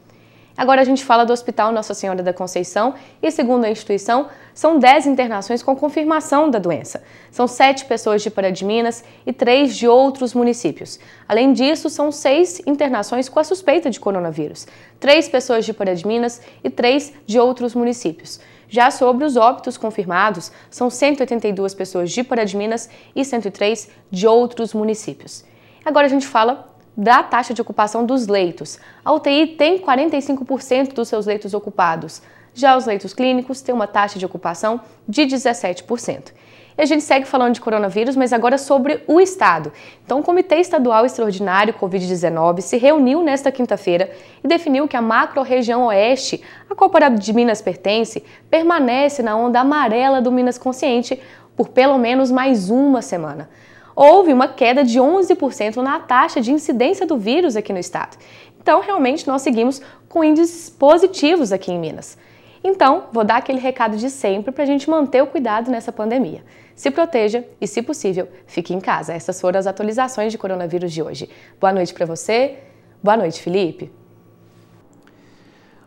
Agora 0.56 0.80
a 0.80 0.84
gente 0.84 1.04
fala 1.04 1.25
do 1.25 1.32
Hospital 1.32 1.73
Nossa 1.73 1.94
Senhora 1.94 2.23
da 2.23 2.32
Conceição 2.32 2.94
e, 3.20 3.28
segundo 3.30 3.64
a 3.64 3.70
instituição, 3.70 4.28
são 4.54 4.78
10 4.78 5.08
internações 5.08 5.64
com 5.64 5.75
confirmação 5.75 6.49
da 6.49 6.61
doença. 6.61 7.02
São 7.28 7.49
7 7.49 7.87
pessoas 7.87 8.23
de 8.23 8.30
Pará 8.30 8.50
de 8.50 8.64
Minas 8.64 9.02
e 9.26 9.32
3 9.32 9.76
de 9.76 9.88
outros 9.88 10.32
municípios. 10.32 11.00
Além 11.28 11.52
disso, 11.52 11.90
são 11.90 12.12
6 12.12 12.62
internações 12.66 13.28
com 13.28 13.40
a 13.40 13.44
suspeita 13.44 13.90
de 13.90 13.99
coronavírus. 13.99 14.66
3 15.00 15.28
pessoas 15.28 15.64
de 15.64 15.73
Pará 15.73 15.92
de 15.92 16.06
Minas 16.06 16.40
e 16.62 16.70
3 16.70 17.14
de 17.26 17.40
outros 17.40 17.75
municípios. 17.75 18.38
Já 18.68 18.92
sobre 18.92 19.25
os 19.25 19.37
óbitos 19.37 19.76
confirmados, 19.76 20.52
são 20.70 20.88
182 20.88 21.75
pessoas 21.75 22.12
de 22.12 22.23
Pará 22.23 22.44
de 22.44 22.56
Minas 22.56 22.88
e 23.14 23.25
103 23.25 23.88
de 24.08 24.26
outros 24.28 24.73
municípios. 24.73 25.44
Agora 25.84 26.06
a 26.06 26.11
gente 26.11 26.26
fala 26.26 26.73
da 26.96 27.22
taxa 27.22 27.52
de 27.52 27.60
ocupação 27.60 28.04
dos 28.04 28.26
leitos. 28.26 28.78
A 29.04 29.12
UTI 29.12 29.48
tem 29.48 29.78
45% 29.78 30.92
dos 30.92 31.08
seus 31.08 31.26
leitos 31.26 31.54
ocupados. 31.54 32.22
Já 32.54 32.76
os 32.76 32.86
leitos 32.86 33.12
clínicos 33.12 33.60
têm 33.60 33.74
uma 33.74 33.86
taxa 33.86 34.18
de 34.18 34.24
ocupação 34.24 34.80
de 35.08 35.22
17%. 35.22 36.32
E 36.76 36.82
a 36.82 36.84
gente 36.84 37.02
segue 37.04 37.24
falando 37.24 37.54
de 37.54 37.60
coronavírus, 37.60 38.16
mas 38.16 38.32
agora 38.32 38.58
sobre 38.58 39.02
o 39.06 39.20
Estado. 39.20 39.72
Então, 40.04 40.18
o 40.18 40.22
Comitê 40.22 40.56
Estadual 40.56 41.06
Extraordinário 41.06 41.74
Covid-19 41.74 42.60
se 42.60 42.76
reuniu 42.76 43.22
nesta 43.22 43.52
quinta-feira 43.52 44.10
e 44.42 44.48
definiu 44.48 44.88
que 44.88 44.96
a 44.96 45.02
macro-região 45.02 45.86
oeste, 45.86 46.42
a 46.68 46.74
qual 46.74 46.90
para 46.90 47.08
de 47.08 47.32
Minas 47.32 47.62
pertence, 47.62 48.24
permanece 48.50 49.22
na 49.22 49.36
onda 49.36 49.60
amarela 49.60 50.20
do 50.20 50.32
Minas 50.32 50.58
Consciente 50.58 51.20
por 51.56 51.68
pelo 51.68 51.96
menos 51.96 52.32
mais 52.32 52.70
uma 52.70 53.00
semana 53.00 53.48
houve 53.94 54.32
uma 54.32 54.48
queda 54.48 54.82
de 54.82 54.98
11% 54.98 55.76
na 55.76 56.00
taxa 56.00 56.40
de 56.40 56.52
incidência 56.52 57.06
do 57.06 57.16
vírus 57.16 57.56
aqui 57.56 57.72
no 57.72 57.78
estado. 57.78 58.16
Então, 58.60 58.80
realmente, 58.80 59.26
nós 59.26 59.42
seguimos 59.42 59.80
com 60.08 60.24
índices 60.24 60.70
positivos 60.70 61.52
aqui 61.52 61.70
em 61.70 61.78
Minas. 61.78 62.16
Então, 62.62 63.04
vou 63.12 63.24
dar 63.24 63.36
aquele 63.36 63.60
recado 63.60 63.96
de 63.96 64.08
sempre 64.08 64.50
para 64.50 64.64
a 64.64 64.66
gente 64.66 64.88
manter 64.88 65.22
o 65.22 65.26
cuidado 65.26 65.70
nessa 65.70 65.92
pandemia. 65.92 66.42
Se 66.74 66.90
proteja 66.90 67.44
e, 67.60 67.66
se 67.66 67.82
possível, 67.82 68.26
fique 68.46 68.72
em 68.72 68.80
casa. 68.80 69.12
Essas 69.12 69.38
foram 69.38 69.60
as 69.60 69.66
atualizações 69.66 70.32
de 70.32 70.38
coronavírus 70.38 70.90
de 70.90 71.02
hoje. 71.02 71.28
Boa 71.60 71.72
noite 71.72 71.92
para 71.92 72.06
você. 72.06 72.56
Boa 73.02 73.18
noite, 73.18 73.40
Felipe. 73.42 73.92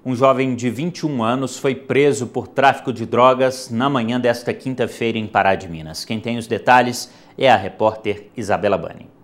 Um 0.05 0.15
jovem 0.15 0.55
de 0.55 0.69
21 0.69 1.21
anos 1.21 1.57
foi 1.57 1.75
preso 1.75 2.27
por 2.27 2.47
tráfico 2.47 2.93
de 2.93 3.05
drogas 3.05 3.69
na 3.69 3.89
manhã 3.89 4.17
desta 4.17 4.53
quinta-feira 4.53 5.17
em 5.17 5.27
Pará 5.27 5.55
de 5.55 5.67
Minas. 5.67 6.05
Quem 6.05 6.19
tem 6.19 6.37
os 6.37 6.47
detalhes 6.47 7.11
é 7.37 7.51
a 7.51 7.55
repórter 7.55 8.27
Isabela 8.35 8.77
Bani. 8.77 9.17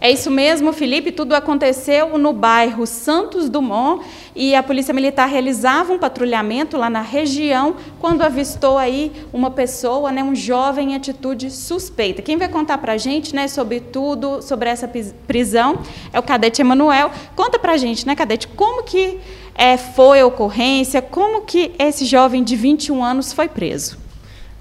É 0.00 0.12
isso 0.12 0.30
mesmo, 0.30 0.72
Felipe. 0.72 1.10
Tudo 1.10 1.34
aconteceu 1.34 2.16
no 2.18 2.32
bairro 2.32 2.86
Santos 2.86 3.48
Dumont 3.48 4.04
e 4.34 4.54
a 4.54 4.62
Polícia 4.62 4.94
Militar 4.94 5.28
realizava 5.28 5.92
um 5.92 5.98
patrulhamento 5.98 6.76
lá 6.76 6.88
na 6.88 7.00
região 7.00 7.74
quando 7.98 8.22
avistou 8.22 8.78
aí 8.78 9.10
uma 9.32 9.50
pessoa, 9.50 10.12
né, 10.12 10.22
um 10.22 10.36
jovem 10.36 10.92
em 10.92 10.94
atitude 10.94 11.50
suspeita. 11.50 12.22
Quem 12.22 12.36
vai 12.36 12.48
contar 12.48 12.78
para 12.78 12.92
a 12.92 12.96
gente, 12.96 13.34
né, 13.34 13.48
sobre 13.48 13.80
tudo, 13.80 14.40
sobre 14.40 14.68
essa 14.68 14.88
prisão, 15.26 15.80
é 16.12 16.18
o 16.18 16.22
cadete 16.22 16.60
Emanuel. 16.60 17.10
Conta 17.34 17.58
para 17.58 17.72
a 17.72 17.76
gente, 17.76 18.06
né, 18.06 18.14
cadete, 18.14 18.46
como 18.46 18.84
que 18.84 19.18
é, 19.52 19.76
foi 19.76 20.20
a 20.20 20.26
ocorrência, 20.26 21.02
como 21.02 21.42
que 21.42 21.72
esse 21.76 22.04
jovem 22.04 22.44
de 22.44 22.54
21 22.54 23.02
anos 23.02 23.32
foi 23.32 23.48
preso? 23.48 23.98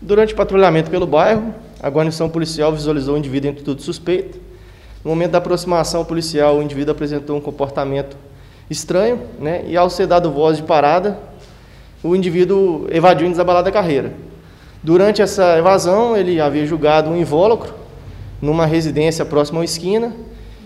Durante 0.01 0.33
o 0.33 0.35
patrulhamento 0.35 0.89
pelo 0.89 1.05
bairro, 1.05 1.53
a 1.79 1.89
guarnição 1.89 2.29
policial 2.29 2.71
visualizou 2.71 3.15
o 3.15 3.17
indivíduo 3.17 3.49
em 3.49 3.53
atitude 3.53 3.83
suspeita. 3.83 4.37
No 5.03 5.11
momento 5.11 5.31
da 5.31 5.37
aproximação 5.37 6.03
policial, 6.03 6.57
o 6.57 6.63
indivíduo 6.63 6.91
apresentou 6.91 7.37
um 7.37 7.41
comportamento 7.41 8.17
estranho, 8.69 9.21
né? 9.39 9.63
E 9.67 9.77
ao 9.77 9.89
ser 9.89 10.07
dado 10.07 10.31
voz 10.31 10.57
de 10.57 10.63
parada, 10.63 11.19
o 12.03 12.15
indivíduo 12.15 12.87
evadiu 12.89 13.29
desabalada 13.29 13.71
carreira. 13.71 14.13
Durante 14.83 15.21
essa 15.21 15.57
evasão, 15.57 16.15
ele 16.17 16.39
havia 16.41 16.65
julgado 16.65 17.09
um 17.09 17.17
invólucro 17.17 17.73
numa 18.41 18.65
residência 18.65 19.25
próxima 19.25 19.61
à 19.61 19.65
esquina 19.65 20.13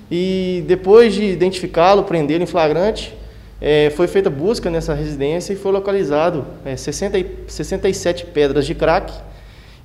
e 0.09 0.63
depois 0.67 1.13
de 1.13 1.23
identificá-lo, 1.23 2.03
prendê-lo 2.03 2.43
em 2.43 2.47
flagrante, 2.47 3.15
é, 3.61 3.91
foi 3.91 4.07
feita 4.07 4.29
busca 4.29 4.69
nessa 4.69 4.93
residência 4.93 5.53
e 5.53 5.55
foi 5.55 5.71
localizado 5.71 6.45
é, 6.65 6.75
60, 6.75 7.25
67 7.47 8.25
pedras 8.25 8.65
de 8.65 8.73
crack 8.73 9.13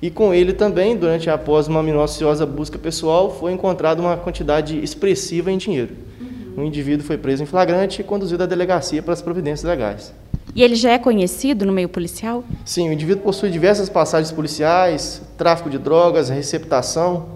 e 0.01 0.11
com 0.11 0.33
ele 0.33 0.53
também, 0.53 0.95
durante 0.95 1.29
após 1.29 1.67
uma 1.67 1.81
minuciosa 1.81 2.45
busca 2.45 2.77
pessoal, 2.77 3.35
foi 3.39 3.51
encontrada 3.51 4.01
uma 4.01 4.15
quantidade 4.15 4.77
expressiva 4.83 5.51
em 5.51 5.57
dinheiro. 5.57 5.95
Uhum. 6.19 6.63
O 6.63 6.67
indivíduo 6.67 7.05
foi 7.05 7.17
preso 7.17 7.43
em 7.43 7.45
flagrante 7.45 8.01
e 8.01 8.03
conduzido 8.03 8.43
à 8.43 8.45
delegacia 8.45 9.01
para 9.01 9.13
as 9.13 9.21
providências 9.21 9.63
legais. 9.63 10.13
E 10.55 10.63
ele 10.63 10.75
já 10.75 10.91
é 10.91 10.97
conhecido 10.97 11.65
no 11.65 11.73
meio 11.73 11.89
policial? 11.89 12.43
Sim, 12.63 12.89
o 12.89 12.93
indivíduo 12.93 13.23
possui 13.23 13.49
diversas 13.49 13.89
passagens 13.89 14.31
policiais, 14.31 15.21
tráfico 15.37 15.69
de 15.69 15.77
drogas, 15.77 16.29
receptação, 16.29 17.27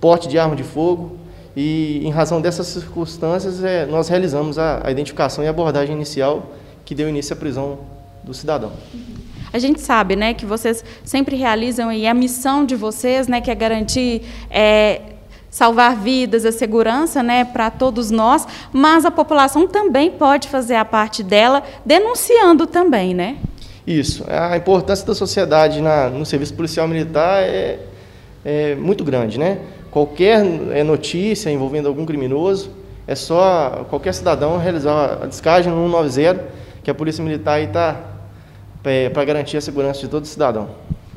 porte 0.00 0.28
de 0.28 0.38
arma 0.38 0.54
de 0.54 0.62
fogo 0.62 1.18
e, 1.56 2.00
em 2.04 2.10
razão 2.10 2.40
dessas 2.40 2.66
circunstâncias, 2.66 3.62
é, 3.62 3.86
nós 3.86 4.08
realizamos 4.08 4.58
a, 4.58 4.86
a, 4.86 4.90
identificação 4.90 5.44
e 5.44 5.46
abordagem 5.46 5.94
inicial 5.94 6.54
que 6.84 6.94
deu 6.94 7.08
início 7.08 7.34
à 7.34 7.36
prisão 7.36 7.78
do 8.22 8.34
cidadão. 8.34 8.72
A 9.54 9.58
gente 9.58 9.80
sabe, 9.80 10.16
né, 10.16 10.34
que 10.34 10.44
vocês 10.44 10.84
sempre 11.04 11.36
realizam 11.36 11.92
e 11.92 12.06
a 12.06 12.12
missão 12.12 12.66
de 12.66 12.74
vocês, 12.74 13.28
né, 13.28 13.40
que 13.40 13.50
é 13.50 13.54
garantir 13.54 14.22
é, 14.50 15.00
salvar 15.48 15.96
vidas, 15.96 16.44
a 16.44 16.52
segurança, 16.52 17.22
né, 17.22 17.44
para 17.44 17.70
todos 17.70 18.10
nós, 18.10 18.46
mas 18.72 19.04
a 19.06 19.10
população 19.10 19.66
também 19.66 20.10
pode 20.10 20.48
fazer 20.48 20.74
a 20.74 20.84
parte 20.84 21.22
dela, 21.22 21.62
denunciando 21.86 22.66
também, 22.66 23.14
né? 23.14 23.36
Isso. 23.86 24.24
A 24.28 24.56
importância 24.56 25.06
da 25.06 25.14
sociedade 25.14 25.80
na, 25.80 26.10
no 26.10 26.26
serviço 26.26 26.54
policial 26.54 26.88
militar 26.88 27.42
é, 27.42 27.78
é 28.44 28.74
muito 28.74 29.04
grande, 29.04 29.38
né? 29.38 29.60
qualquer 29.94 30.44
é, 30.72 30.82
notícia 30.82 31.48
envolvendo 31.48 31.86
algum 31.86 32.04
criminoso, 32.04 32.68
é 33.06 33.14
só 33.14 33.86
qualquer 33.88 34.12
cidadão 34.12 34.58
realizar 34.58 35.20
a 35.22 35.26
descagem 35.26 35.72
no 35.72 35.88
190, 35.88 36.44
que 36.82 36.90
a 36.90 36.94
Polícia 36.94 37.22
Militar 37.22 37.60
está 37.62 38.13
é, 38.84 39.08
para 39.08 39.24
garantir 39.24 39.56
a 39.56 39.60
segurança 39.60 40.00
de 40.00 40.08
todo 40.08 40.26
cidadão. 40.26 40.70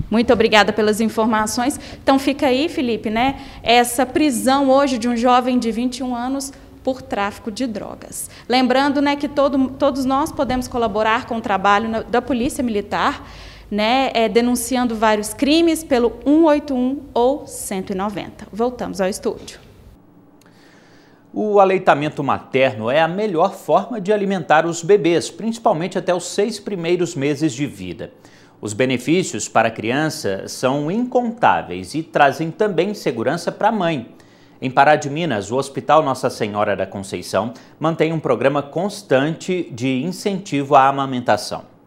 Muito 0.10 0.32
obrigada 0.32 0.72
pelas 0.72 1.02
informações. 1.02 1.80
Então 2.02 2.18
fica 2.18 2.48
aí, 2.48 2.70
Felipe, 2.70 3.10
né? 3.10 3.42
Essa 3.62 4.06
prisão 4.06 4.70
hoje 4.70 4.98
de 4.98 5.08
um 5.08 5.18
jovem 5.18 5.60
de 5.60 5.72
21 5.72 6.16
anos 6.16 6.54
por 6.84 7.02
tráfico 7.02 7.52
de 7.52 7.68
drogas. 7.68 8.30
Lembrando, 8.48 9.02
né, 9.02 9.18
que 9.18 9.28
todo, 9.28 9.72
todos 9.72 10.06
nós 10.06 10.32
podemos 10.32 10.70
colaborar 10.70 11.26
com 11.26 11.36
o 11.36 11.42
trabalho 11.42 12.06
da 12.06 12.22
Polícia 12.22 12.64
Militar 12.64 13.28
né, 13.70 14.10
é, 14.14 14.30
denunciando 14.30 14.96
vários 14.96 15.34
crimes 15.34 15.84
pelo 15.84 16.10
181 16.24 17.02
ou 17.14 17.46
190. 17.46 18.48
Voltamos 18.52 19.02
ao 19.02 19.10
estúdio. 19.10 19.67
O 21.34 21.60
aleitamento 21.60 22.24
materno 22.24 22.90
é 22.90 23.02
a 23.02 23.08
melhor 23.08 23.54
forma 23.54 24.00
de 24.00 24.14
alimentar 24.14 24.66
os 24.66 24.82
bebês, 24.82 25.30
principalmente 25.30 25.98
até 25.98 26.14
os 26.14 26.26
seis 26.26 26.60
primeiros 26.60 27.16
meses 27.16 27.54
de 27.54 27.66
vida. 27.66 28.12
Os 28.60 28.74
benefícios 28.74 29.48
para 29.48 29.68
a 29.68 29.72
criança 29.72 30.48
são 30.48 30.90
incontáveis 30.90 31.94
e 31.94 32.02
trazem 32.02 32.50
também 32.50 32.94
segurança 32.94 33.52
para 33.52 33.68
a 33.68 33.72
mãe. 33.72 34.16
Em 34.62 34.72
Pará 34.72 34.96
de 34.96 35.10
Minas, 35.10 35.52
o 35.52 35.58
Hospital 35.58 36.02
Nossa 36.02 36.30
Senhora 36.30 36.76
da 36.76 36.88
Conceição 36.88 37.54
mantém 37.80 38.12
um 38.12 38.20
programa 38.20 38.64
constante 38.64 39.70
de 39.72 40.02
incentivo 40.02 40.76
à 40.76 40.88
amamentação 40.88 41.78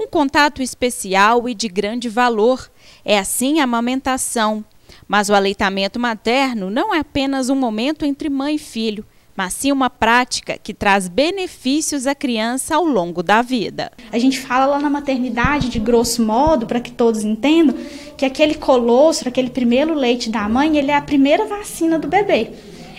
um 0.00 0.06
contato 0.06 0.62
especial 0.62 1.46
e 1.46 1.54
de 1.54 1.68
grande 1.68 2.08
valor. 2.08 2.70
É 3.04 3.18
assim 3.18 3.60
a 3.60 3.64
amamentação. 3.64 4.64
Mas 5.10 5.28
o 5.28 5.34
aleitamento 5.34 5.98
materno 5.98 6.70
não 6.70 6.94
é 6.94 7.00
apenas 7.00 7.50
um 7.50 7.56
momento 7.56 8.04
entre 8.04 8.30
mãe 8.30 8.54
e 8.54 8.58
filho, 8.58 9.04
mas 9.36 9.54
sim 9.54 9.72
uma 9.72 9.90
prática 9.90 10.56
que 10.56 10.72
traz 10.72 11.08
benefícios 11.08 12.06
à 12.06 12.14
criança 12.14 12.76
ao 12.76 12.84
longo 12.84 13.20
da 13.20 13.42
vida. 13.42 13.90
A 14.12 14.20
gente 14.20 14.38
fala 14.38 14.66
lá 14.66 14.78
na 14.78 14.88
maternidade, 14.88 15.68
de 15.68 15.80
grosso 15.80 16.24
modo, 16.24 16.64
para 16.64 16.78
que 16.78 16.92
todos 16.92 17.24
entendam, 17.24 17.74
que 18.16 18.24
aquele 18.24 18.54
colostro, 18.54 19.28
aquele 19.28 19.50
primeiro 19.50 19.94
leite 19.94 20.30
da 20.30 20.48
mãe, 20.48 20.78
ele 20.78 20.92
é 20.92 20.96
a 20.96 21.02
primeira 21.02 21.44
vacina 21.44 21.98
do 21.98 22.06
bebê. 22.06 22.52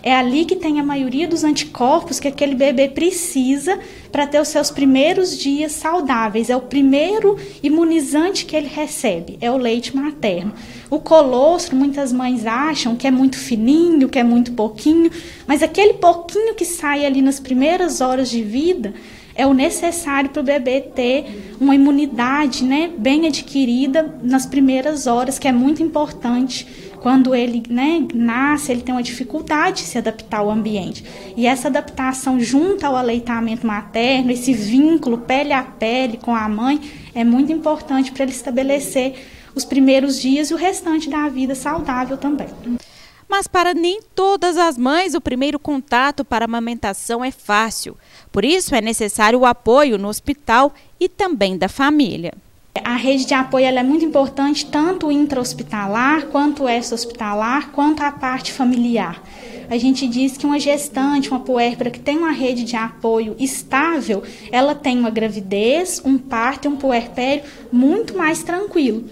É 0.03 0.13
ali 0.13 0.45
que 0.45 0.55
tem 0.55 0.79
a 0.79 0.83
maioria 0.83 1.27
dos 1.27 1.43
anticorpos 1.43 2.19
que 2.19 2.27
aquele 2.27 2.55
bebê 2.55 2.89
precisa 2.89 3.79
para 4.11 4.25
ter 4.25 4.41
os 4.41 4.47
seus 4.47 4.71
primeiros 4.71 5.37
dias 5.37 5.73
saudáveis. 5.73 6.49
É 6.49 6.57
o 6.57 6.61
primeiro 6.61 7.37
imunizante 7.61 8.45
que 8.45 8.55
ele 8.55 8.67
recebe, 8.67 9.37
é 9.39 9.49
o 9.49 9.57
leite 9.57 9.95
materno. 9.95 10.53
O 10.91 10.99
colostro, 10.99 11.73
muitas 11.73 12.11
mães 12.11 12.45
acham 12.45 12.97
que 12.97 13.07
é 13.07 13.11
muito 13.11 13.37
fininho, 13.37 14.09
que 14.09 14.19
é 14.19 14.23
muito 14.25 14.51
pouquinho, 14.51 15.09
mas 15.47 15.63
aquele 15.63 15.93
pouquinho 15.93 16.53
que 16.53 16.65
sai 16.65 17.05
ali 17.05 17.21
nas 17.21 17.39
primeiras 17.39 18.01
horas 18.01 18.29
de 18.29 18.43
vida 18.43 18.93
é 19.33 19.47
o 19.47 19.53
necessário 19.53 20.29
para 20.31 20.41
o 20.41 20.43
bebê 20.43 20.81
ter 20.81 21.55
uma 21.61 21.73
imunidade 21.73 22.65
né, 22.65 22.91
bem 22.97 23.25
adquirida 23.25 24.19
nas 24.21 24.45
primeiras 24.45 25.07
horas, 25.07 25.39
que 25.39 25.47
é 25.47 25.53
muito 25.53 25.81
importante 25.81 26.67
quando 26.99 27.33
ele 27.33 27.63
né, 27.69 28.05
nasce, 28.13 28.73
ele 28.73 28.81
tem 28.81 28.93
uma 28.93 29.01
dificuldade 29.01 29.77
de 29.77 29.87
se 29.87 29.97
adaptar 29.97 30.39
ao 30.39 30.51
ambiente. 30.51 31.05
E 31.37 31.47
essa 31.47 31.69
adaptação 31.69 32.37
junto 32.37 32.85
ao 32.85 32.97
aleitamento 32.97 33.65
materno, 33.65 34.29
esse 34.29 34.53
vínculo 34.53 35.19
pele 35.19 35.53
a 35.53 35.63
pele 35.63 36.17
com 36.17 36.35
a 36.35 36.49
mãe, 36.49 36.81
é 37.15 37.23
muito 37.23 37.49
importante 37.49 38.11
para 38.11 38.23
ele 38.23 38.33
estabelecer 38.33 39.15
os 39.55 39.65
primeiros 39.65 40.19
dias 40.19 40.49
e 40.49 40.53
o 40.53 40.57
restante 40.57 41.09
da 41.09 41.27
vida 41.29 41.55
saudável 41.55 42.17
também. 42.17 42.47
Mas 43.27 43.47
para 43.47 43.73
nem 43.73 44.01
todas 44.13 44.57
as 44.57 44.77
mães, 44.77 45.13
o 45.13 45.21
primeiro 45.21 45.57
contato 45.57 46.25
para 46.25 46.43
a 46.43 46.47
amamentação 46.47 47.23
é 47.23 47.31
fácil. 47.31 47.97
Por 48.29 48.43
isso, 48.43 48.75
é 48.75 48.81
necessário 48.81 49.39
o 49.39 49.45
apoio 49.45 49.97
no 49.97 50.09
hospital 50.09 50.73
e 50.99 51.07
também 51.07 51.57
da 51.57 51.69
família. 51.69 52.33
A 52.83 52.95
rede 52.95 53.25
de 53.25 53.33
apoio 53.33 53.65
é 53.65 53.83
muito 53.83 54.03
importante, 54.03 54.65
tanto 54.65 55.11
intra-hospitalar, 55.11 56.27
quanto 56.27 56.67
extra-hospitalar, 56.67 57.69
quanto 57.71 58.01
a 58.01 58.11
parte 58.11 58.51
familiar. 58.51 59.21
A 59.69 59.77
gente 59.77 60.07
diz 60.07 60.35
que 60.35 60.45
uma 60.45 60.59
gestante, 60.59 61.29
uma 61.29 61.39
puérpera 61.39 61.89
que 61.89 61.99
tem 61.99 62.17
uma 62.17 62.31
rede 62.31 62.65
de 62.65 62.75
apoio 62.75 63.37
estável, 63.39 64.23
ela 64.51 64.75
tem 64.75 64.99
uma 64.99 65.09
gravidez, 65.09 66.01
um 66.03 66.17
parto 66.17 66.65
e 66.65 66.67
um 66.67 66.75
puerpério 66.75 67.43
muito 67.71 68.17
mais 68.17 68.43
tranquilo. 68.43 69.05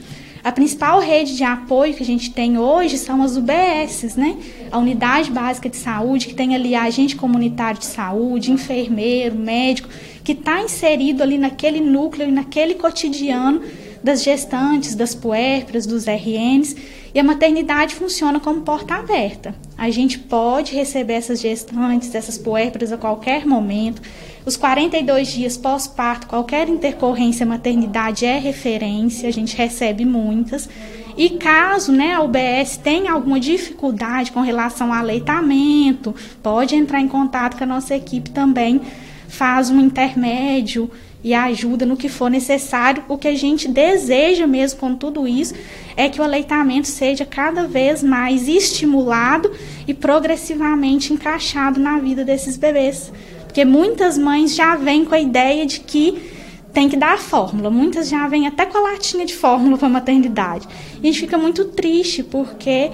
A 0.43 0.51
principal 0.51 0.99
rede 0.99 1.35
de 1.35 1.43
apoio 1.43 1.93
que 1.93 2.01
a 2.01 2.05
gente 2.05 2.31
tem 2.31 2.57
hoje 2.57 2.97
são 2.97 3.21
as 3.21 3.35
UBSs, 3.35 4.17
né? 4.17 4.37
A 4.71 4.77
Unidade 4.77 5.29
Básica 5.29 5.69
de 5.69 5.75
Saúde, 5.75 6.27
que 6.27 6.33
tem 6.33 6.55
ali 6.55 6.75
agente 6.75 7.15
comunitário 7.15 7.79
de 7.79 7.85
saúde, 7.85 8.51
enfermeiro, 8.51 9.35
médico, 9.35 9.89
que 10.23 10.31
está 10.31 10.61
inserido 10.61 11.21
ali 11.21 11.37
naquele 11.37 11.81
núcleo 11.81 12.29
e 12.29 12.31
naquele 12.31 12.75
cotidiano 12.75 13.61
das 14.01 14.23
gestantes, 14.23 14.95
das 14.95 15.13
puérperas, 15.13 15.85
dos 15.85 16.05
RNs, 16.05 16.75
e 17.13 17.19
a 17.19 17.23
maternidade 17.23 17.95
funciona 17.95 18.39
como 18.39 18.61
porta 18.61 18.95
aberta. 18.95 19.55
A 19.77 19.89
gente 19.89 20.19
pode 20.19 20.75
receber 20.75 21.13
essas 21.13 21.41
gestantes, 21.41 22.13
essas 22.13 22.37
puérperas 22.37 22.91
a 22.91 22.97
qualquer 22.97 23.45
momento. 23.45 24.01
Os 24.45 24.55
42 24.55 25.27
dias 25.27 25.57
pós-parto, 25.57 26.27
qualquer 26.27 26.69
intercorrência 26.69 27.45
maternidade 27.45 28.25
é 28.25 28.37
referência, 28.37 29.27
a 29.27 29.31
gente 29.31 29.55
recebe 29.55 30.05
muitas. 30.05 30.69
E 31.17 31.31
caso 31.31 31.91
né, 31.91 32.13
a 32.13 32.21
UBS 32.21 32.77
tenha 32.77 33.11
alguma 33.11 33.39
dificuldade 33.39 34.31
com 34.31 34.39
relação 34.39 34.93
ao 34.93 34.99
aleitamento, 34.99 36.15
pode 36.41 36.75
entrar 36.75 37.01
em 37.01 37.07
contato 37.07 37.57
com 37.57 37.63
a 37.63 37.67
nossa 37.67 37.95
equipe 37.95 38.29
também, 38.29 38.79
faz 39.27 39.69
um 39.69 39.81
intermédio 39.81 40.89
e 41.23 41.33
ajuda 41.33 41.85
no 41.85 41.97
que 41.97 42.09
for 42.09 42.29
necessário. 42.29 43.03
O 43.07 43.17
que 43.17 43.27
a 43.27 43.35
gente 43.35 43.67
deseja 43.67 44.47
mesmo 44.47 44.79
com 44.79 44.95
tudo 44.95 45.27
isso 45.27 45.53
é 45.95 46.07
que 46.09 46.19
o 46.19 46.23
aleitamento 46.23 46.87
seja 46.87 47.25
cada 47.25 47.67
vez 47.67 48.01
mais 48.01 48.47
estimulado 48.47 49.51
e 49.87 49.93
progressivamente 49.93 51.13
encaixado 51.13 51.79
na 51.79 51.99
vida 51.99 52.23
desses 52.23 52.55
bebês. 52.55 53.11
Porque 53.45 53.65
muitas 53.65 54.17
mães 54.17 54.55
já 54.55 54.75
vêm 54.75 55.03
com 55.03 55.15
a 55.15 55.19
ideia 55.19 55.65
de 55.65 55.79
que 55.79 56.37
tem 56.73 56.87
que 56.87 56.95
dar 56.95 57.15
a 57.15 57.17
fórmula. 57.17 57.69
Muitas 57.69 58.07
já 58.07 58.27
vêm 58.27 58.47
até 58.47 58.65
com 58.65 58.77
a 58.77 58.91
latinha 58.91 59.25
de 59.25 59.35
fórmula 59.35 59.77
para 59.77 59.87
a 59.87 59.91
maternidade. 59.91 60.67
E 61.01 61.07
a 61.07 61.11
gente 61.11 61.21
fica 61.21 61.37
muito 61.37 61.65
triste 61.65 62.23
porque 62.23 62.91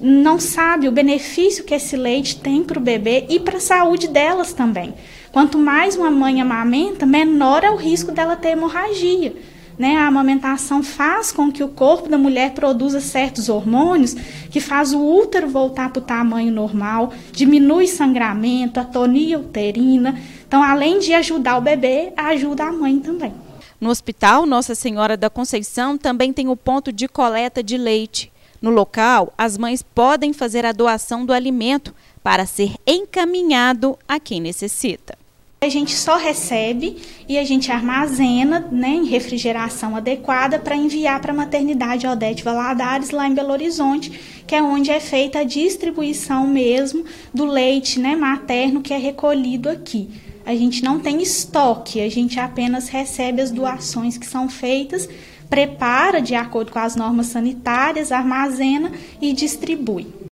não 0.00 0.38
sabe 0.38 0.88
o 0.88 0.92
benefício 0.92 1.64
que 1.64 1.74
esse 1.74 1.96
leite 1.96 2.38
tem 2.38 2.62
para 2.62 2.78
o 2.78 2.82
bebê 2.82 3.24
e 3.28 3.40
para 3.40 3.56
a 3.56 3.60
saúde 3.60 4.08
delas 4.08 4.52
também. 4.52 4.94
Quanto 5.36 5.58
mais 5.58 5.96
uma 5.96 6.10
mãe 6.10 6.40
amamenta, 6.40 7.04
menor 7.04 7.62
é 7.62 7.70
o 7.70 7.76
risco 7.76 8.10
dela 8.10 8.36
ter 8.36 8.52
hemorragia. 8.52 9.36
Né? 9.78 9.94
A 9.98 10.06
amamentação 10.06 10.82
faz 10.82 11.30
com 11.30 11.52
que 11.52 11.62
o 11.62 11.68
corpo 11.68 12.08
da 12.08 12.16
mulher 12.16 12.54
produza 12.54 13.02
certos 13.02 13.50
hormônios 13.50 14.14
que 14.50 14.60
faz 14.60 14.94
o 14.94 14.98
útero 14.98 15.46
voltar 15.46 15.90
para 15.90 16.00
o 16.00 16.02
tamanho 16.02 16.50
normal, 16.50 17.12
diminui 17.32 17.86
sangramento, 17.86 18.80
atonia 18.80 19.38
uterina. 19.38 20.18
Então, 20.48 20.62
além 20.62 21.00
de 21.00 21.12
ajudar 21.12 21.58
o 21.58 21.60
bebê, 21.60 22.14
ajuda 22.16 22.64
a 22.64 22.72
mãe 22.72 22.98
também. 22.98 23.34
No 23.78 23.90
hospital 23.90 24.46
Nossa 24.46 24.74
Senhora 24.74 25.18
da 25.18 25.28
Conceição 25.28 25.98
também 25.98 26.32
tem 26.32 26.48
o 26.48 26.56
ponto 26.56 26.90
de 26.90 27.06
coleta 27.06 27.62
de 27.62 27.76
leite. 27.76 28.32
No 28.62 28.70
local, 28.70 29.34
as 29.36 29.58
mães 29.58 29.82
podem 29.82 30.32
fazer 30.32 30.64
a 30.64 30.72
doação 30.72 31.26
do 31.26 31.32
alimento 31.34 31.94
para 32.22 32.46
ser 32.46 32.72
encaminhado 32.86 33.98
a 34.08 34.18
quem 34.18 34.40
necessita. 34.40 35.25
A 35.66 35.68
gente 35.68 35.96
só 35.96 36.16
recebe 36.16 36.96
e 37.28 37.36
a 37.36 37.42
gente 37.42 37.72
armazena 37.72 38.68
né, 38.70 38.90
em 38.90 39.06
refrigeração 39.06 39.96
adequada 39.96 40.60
para 40.60 40.76
enviar 40.76 41.20
para 41.20 41.32
a 41.32 41.36
maternidade 41.36 42.06
Odete 42.06 42.44
Valadares, 42.44 43.10
lá 43.10 43.26
em 43.26 43.34
Belo 43.34 43.50
Horizonte, 43.50 44.12
que 44.46 44.54
é 44.54 44.62
onde 44.62 44.92
é 44.92 45.00
feita 45.00 45.40
a 45.40 45.44
distribuição 45.44 46.46
mesmo 46.46 47.04
do 47.34 47.44
leite 47.44 47.98
né, 47.98 48.14
materno 48.14 48.80
que 48.80 48.94
é 48.94 48.96
recolhido 48.96 49.68
aqui. 49.68 50.08
A 50.46 50.54
gente 50.54 50.84
não 50.84 51.00
tem 51.00 51.20
estoque, 51.20 52.00
a 52.00 52.08
gente 52.08 52.38
apenas 52.38 52.88
recebe 52.88 53.42
as 53.42 53.50
doações 53.50 54.16
que 54.16 54.24
são 54.24 54.48
feitas, 54.48 55.08
prepara 55.50 56.22
de 56.22 56.36
acordo 56.36 56.70
com 56.70 56.78
as 56.78 56.94
normas 56.94 57.26
sanitárias, 57.26 58.12
armazena 58.12 58.92
e 59.20 59.32
distribui. 59.32 60.25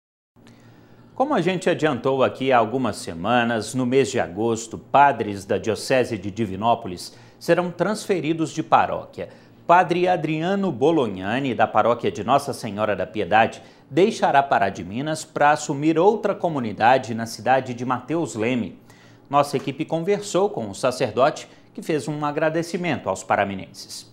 Como 1.14 1.32
a 1.32 1.40
gente 1.40 1.70
adiantou 1.70 2.24
aqui 2.24 2.50
há 2.50 2.58
algumas 2.58 2.96
semanas, 2.96 3.72
no 3.72 3.86
mês 3.86 4.10
de 4.10 4.18
agosto, 4.18 4.76
padres 4.76 5.44
da 5.44 5.56
Diocese 5.56 6.18
de 6.18 6.28
Divinópolis 6.28 7.14
serão 7.38 7.70
transferidos 7.70 8.50
de 8.50 8.64
paróquia. 8.64 9.28
Padre 9.64 10.08
Adriano 10.08 10.72
Bolognani, 10.72 11.54
da 11.54 11.68
paróquia 11.68 12.10
de 12.10 12.24
Nossa 12.24 12.52
Senhora 12.52 12.96
da 12.96 13.06
Piedade, 13.06 13.62
deixará 13.88 14.42
Pará 14.42 14.70
de 14.70 14.82
Minas 14.82 15.24
para 15.24 15.52
assumir 15.52 16.00
outra 16.00 16.34
comunidade 16.34 17.14
na 17.14 17.26
cidade 17.26 17.74
de 17.74 17.84
Mateus 17.84 18.34
Leme. 18.34 18.76
Nossa 19.30 19.56
equipe 19.56 19.84
conversou 19.84 20.50
com 20.50 20.68
o 20.68 20.74
sacerdote 20.74 21.48
que 21.72 21.80
fez 21.80 22.08
um 22.08 22.24
agradecimento 22.24 23.08
aos 23.08 23.22
paraminenses. 23.22 24.12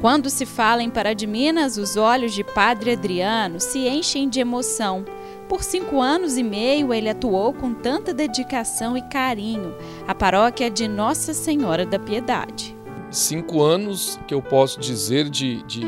Quando 0.00 0.30
se 0.30 0.46
fala 0.46 0.82
em 0.82 0.88
Pará 0.88 1.12
de 1.12 1.26
Minas, 1.26 1.76
os 1.76 1.96
olhos 1.96 2.32
de 2.32 2.42
Padre 2.42 2.92
Adriano 2.92 3.60
se 3.60 3.86
enchem 3.86 4.28
de 4.28 4.40
emoção. 4.40 5.04
Por 5.48 5.62
cinco 5.62 6.02
anos 6.02 6.36
e 6.36 6.42
meio, 6.42 6.92
ele 6.92 7.08
atuou 7.08 7.54
com 7.54 7.72
tanta 7.72 8.12
dedicação 8.12 8.98
e 8.98 9.02
carinho 9.02 9.74
a 10.06 10.14
paróquia 10.14 10.70
de 10.70 10.86
Nossa 10.86 11.32
Senhora 11.32 11.86
da 11.86 11.98
Piedade. 11.98 12.76
Cinco 13.10 13.62
anos 13.62 14.20
que 14.28 14.34
eu 14.34 14.42
posso 14.42 14.78
dizer 14.78 15.30
de, 15.30 15.62
de, 15.62 15.86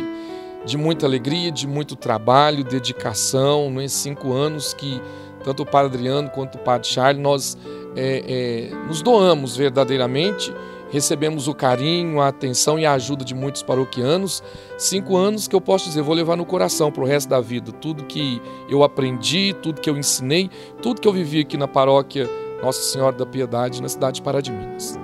de 0.65 0.79
muita 0.79 1.05
alegria, 1.05 1.53
de 1.53 1.67
muito 1.67 1.95
trabalho, 1.95 2.65
dedicação. 2.65 3.71
Né? 3.71 3.87
Cinco 3.87 4.33
anos 4.33 4.73
que 4.73 4.99
tanto 5.45 5.63
o 5.63 5.67
Padre 5.67 5.99
Adriano 5.99 6.31
quanto 6.31 6.55
o 6.57 6.59
Padre 6.59 6.89
Charles 6.89 7.23
nós 7.23 7.59
é, 7.95 8.71
é, 8.73 8.87
nos 8.87 9.03
doamos 9.03 9.59
verdadeiramente 9.59 10.51
recebemos 10.91 11.49
o 11.49 11.55
carinho, 11.55 12.21
a 12.21 12.29
atenção 12.29 12.79
e 12.79 12.85
a 12.85 12.93
ajuda 12.93 13.25
de 13.25 13.35
muitos 13.35 13.63
paroquianos. 13.63 14.43
Cinco 14.77 15.17
anos 15.17 15.49
que 15.49 15.55
eu 15.55 15.61
posso 15.61 15.87
dizer, 15.87 16.03
vou 16.03 16.15
levar 16.15 16.37
no 16.37 16.45
coração 16.45 16.91
para 16.91 17.03
o 17.03 17.07
resto 17.07 17.29
da 17.29 17.41
vida. 17.41 17.73
Tudo 17.73 18.05
que 18.05 18.41
eu 18.69 18.83
aprendi, 18.83 19.55
tudo 19.63 19.81
que 19.81 19.89
eu 19.89 19.97
ensinei, 19.97 20.51
tudo 20.83 21.01
que 21.01 21.09
eu 21.09 21.13
vivi 21.13 21.41
aqui 21.41 21.57
na 21.57 21.69
paróquia 21.69 22.29
Nossa 22.63 22.83
Senhora 22.83 23.17
da 23.17 23.27
Piedade, 23.27 23.81
na 23.81 23.89
cidade 23.89 24.17
de 24.17 24.23
Pará 24.23 24.41
de 24.41 24.53
Minas. 24.53 24.99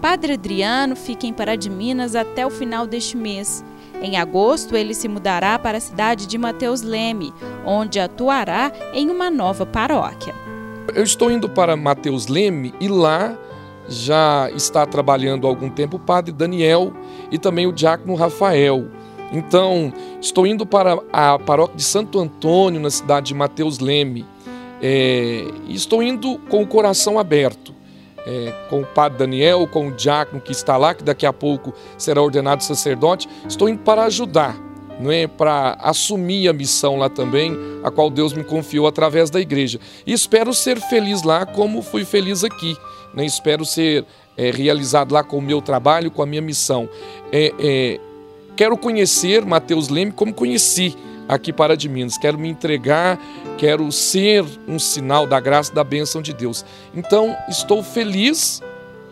Padre 0.00 0.32
Adriano 0.32 0.96
fica 0.96 1.26
em 1.26 1.32
Pará 1.32 1.54
de 1.54 1.70
Minas 1.70 2.16
até 2.16 2.44
o 2.44 2.50
final 2.50 2.86
deste 2.86 3.16
mês. 3.16 3.64
Em 4.02 4.16
agosto, 4.16 4.76
ele 4.76 4.94
se 4.94 5.06
mudará 5.06 5.56
para 5.60 5.78
a 5.78 5.80
cidade 5.80 6.26
de 6.26 6.36
Mateus 6.36 6.82
Leme, 6.82 7.32
onde 7.64 8.00
atuará 8.00 8.72
em 8.92 9.08
uma 9.08 9.30
nova 9.30 9.64
paróquia. 9.64 10.34
Eu 10.92 11.04
estou 11.04 11.30
indo 11.30 11.48
para 11.48 11.76
Mateus 11.76 12.26
Leme 12.26 12.74
e 12.80 12.88
lá 12.88 13.38
já 13.94 14.50
está 14.54 14.84
trabalhando 14.86 15.46
há 15.46 15.50
algum 15.50 15.70
tempo 15.70 15.96
o 15.96 16.00
padre 16.00 16.32
Daniel 16.32 16.92
e 17.30 17.38
também 17.38 17.66
o 17.66 17.72
diácono 17.72 18.14
Rafael. 18.14 18.88
Então, 19.32 19.92
estou 20.20 20.46
indo 20.46 20.66
para 20.66 20.98
a 21.12 21.38
paróquia 21.38 21.76
de 21.76 21.84
Santo 21.84 22.18
Antônio, 22.18 22.80
na 22.80 22.90
cidade 22.90 23.28
de 23.28 23.34
Mateus 23.34 23.78
Leme, 23.78 24.26
é, 24.82 25.44
estou 25.68 26.02
indo 26.02 26.38
com 26.50 26.60
o 26.60 26.66
coração 26.66 27.16
aberto, 27.16 27.72
é, 28.26 28.52
com 28.68 28.80
o 28.80 28.84
padre 28.84 29.18
Daniel, 29.18 29.66
com 29.68 29.86
o 29.88 29.92
diácono 29.92 30.40
que 30.40 30.50
está 30.50 30.76
lá, 30.76 30.92
que 30.92 31.04
daqui 31.04 31.24
a 31.24 31.32
pouco 31.32 31.72
será 31.96 32.20
ordenado 32.20 32.64
sacerdote. 32.64 33.28
Estou 33.48 33.68
indo 33.68 33.78
para 33.78 34.02
ajudar, 34.04 34.56
não 34.98 35.12
é, 35.12 35.28
para 35.28 35.78
assumir 35.80 36.48
a 36.48 36.52
missão 36.52 36.96
lá 36.96 37.08
também, 37.08 37.56
a 37.84 37.92
qual 37.92 38.10
Deus 38.10 38.32
me 38.32 38.42
confiou 38.42 38.88
através 38.88 39.30
da 39.30 39.40
igreja. 39.40 39.78
E 40.04 40.12
espero 40.12 40.52
ser 40.52 40.80
feliz 40.80 41.22
lá 41.22 41.46
como 41.46 41.80
fui 41.80 42.04
feliz 42.04 42.42
aqui 42.42 42.76
né? 43.14 43.24
espero 43.24 43.64
ser 43.64 44.04
é, 44.36 44.50
realizado 44.50 45.12
lá 45.12 45.22
com 45.22 45.38
o 45.38 45.42
meu 45.42 45.60
trabalho, 45.60 46.10
com 46.10 46.22
a 46.22 46.26
minha 46.26 46.42
missão. 46.42 46.88
É, 47.32 47.52
é, 47.58 48.00
quero 48.56 48.76
conhecer 48.76 49.44
Mateus 49.44 49.88
Leme 49.88 50.12
como 50.12 50.32
conheci 50.32 50.96
aqui 51.28 51.52
para 51.52 51.76
de 51.76 51.88
Minas. 51.88 52.18
Quero 52.18 52.38
me 52.38 52.48
entregar, 52.48 53.18
quero 53.58 53.90
ser 53.92 54.44
um 54.66 54.78
sinal 54.78 55.26
da 55.26 55.40
graça 55.40 55.74
da 55.74 55.84
bênção 55.84 56.20
de 56.20 56.32
Deus. 56.32 56.64
Então, 56.94 57.36
estou 57.48 57.82
feliz 57.82 58.62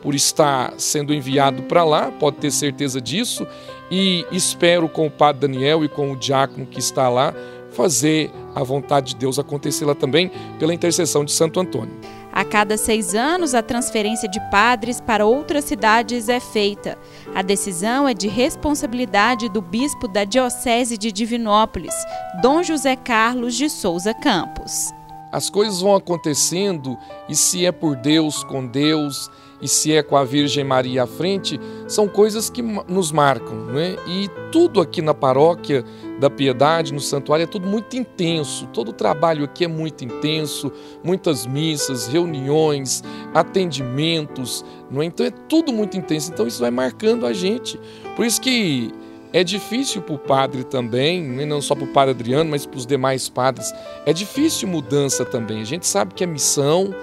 por 0.03 0.15
estar 0.15 0.73
sendo 0.79 1.13
enviado 1.13 1.63
para 1.65 1.85
lá, 1.85 2.11
pode 2.11 2.39
ter 2.39 2.51
certeza 2.51 3.01
disso, 3.01 3.47
e 3.91 4.25
espero 4.33 4.89
com 4.89 5.07
o 5.07 5.11
Padre 5.11 5.43
Daniel 5.49 5.85
e 5.85 5.89
com 5.89 6.13
o 6.13 6.17
diácono 6.17 6.67
que 6.67 6.79
está 6.79 7.09
lá 7.09 7.35
fazer 7.73 8.31
a 8.55 8.63
vontade 8.63 9.15
de 9.15 9.17
Deus 9.17 9.39
acontecer 9.39 9.85
lá 9.85 9.95
também 9.95 10.31
pela 10.59 10.75
intercessão 10.75 11.25
de 11.25 11.33
Santo 11.33 11.61
Antônio. 11.61 11.95
A 12.33 12.45
cada 12.45 12.77
seis 12.77 13.14
anos, 13.14 13.55
a 13.55 13.62
transferência 13.62 14.29
de 14.29 14.40
padres 14.51 15.01
para 15.01 15.27
outras 15.27 15.64
cidades 15.64 16.29
é 16.29 16.38
feita. 16.38 16.97
A 17.35 17.43
decisão 17.43 18.09
é 18.09 18.14
de 18.14 18.29
responsabilidade 18.29 19.49
do 19.49 19.61
bispo 19.61 20.07
da 20.07 20.25
Diocese 20.25 20.97
de 20.97 21.11
Divinópolis, 21.11 21.95
Dom 22.40 22.62
José 22.62 22.95
Carlos 22.95 23.55
de 23.55 23.69
Souza 23.69 24.14
Campos. 24.14 24.90
As 25.33 25.51
coisas 25.51 25.81
vão 25.81 25.95
acontecendo 25.95 26.97
e 27.29 27.35
se 27.35 27.64
é 27.64 27.73
por 27.73 27.97
Deus, 27.97 28.43
com 28.43 28.66
Deus, 28.66 29.31
e 29.61 29.69
se 29.69 29.93
é 29.93 30.03
com 30.03 30.16
a 30.16 30.25
Virgem 30.25 30.64
Maria 30.64 31.05
à 31.05 31.07
frente, 31.07 31.61
são 31.87 32.09
coisas 32.09 32.49
que 32.49 32.62
nos 32.62 33.12
marcam. 33.12 33.55
Né? 33.66 33.97
E 34.07 34.29
tudo 34.51 34.81
aqui 34.81 35.03
na 35.03 35.14
paróquia 35.14 35.85
da 36.20 36.28
Piedade, 36.28 36.92
no 36.92 37.00
santuário, 37.00 37.44
é 37.44 37.46
tudo 37.46 37.66
muito 37.66 37.96
intenso. 37.96 38.66
Todo 38.66 38.90
o 38.90 38.92
trabalho 38.92 39.44
aqui 39.44 39.64
é 39.64 39.68
muito 39.68 40.04
intenso, 40.04 40.70
muitas 41.02 41.46
missas, 41.46 42.06
reuniões, 42.06 43.02
atendimentos. 43.35 44.64
Não 44.90 45.00
é? 45.00 45.06
Então 45.06 45.24
é 45.24 45.30
tudo 45.30 45.72
muito 45.72 45.96
intenso. 45.96 46.30
Então 46.30 46.46
isso 46.46 46.61
vai 46.61 46.70
marcando 46.70 47.26
a 47.26 47.33
gente. 47.33 47.80
Por 48.14 48.26
isso 48.26 48.40
que 48.40 48.92
é 49.33 49.42
difícil 49.42 50.02
para 50.02 50.14
o 50.14 50.18
padre 50.18 50.64
também, 50.64 51.22
né? 51.22 51.46
não 51.46 51.62
só 51.62 51.74
para 51.74 51.85
o 51.85 51.92
padre 51.92 52.11
Adriano, 52.11 52.50
mas 52.50 52.66
para 52.66 52.76
os 52.76 52.87
demais 52.87 53.28
padres. 53.28 53.72
É 54.04 54.12
difícil 54.12 54.68
mudança 54.68 55.24
também. 55.24 55.62
A 55.62 55.64
gente 55.64 55.87
sabe 55.87 56.14
que 56.14 56.22
a 56.22 56.26
missão 56.26 56.94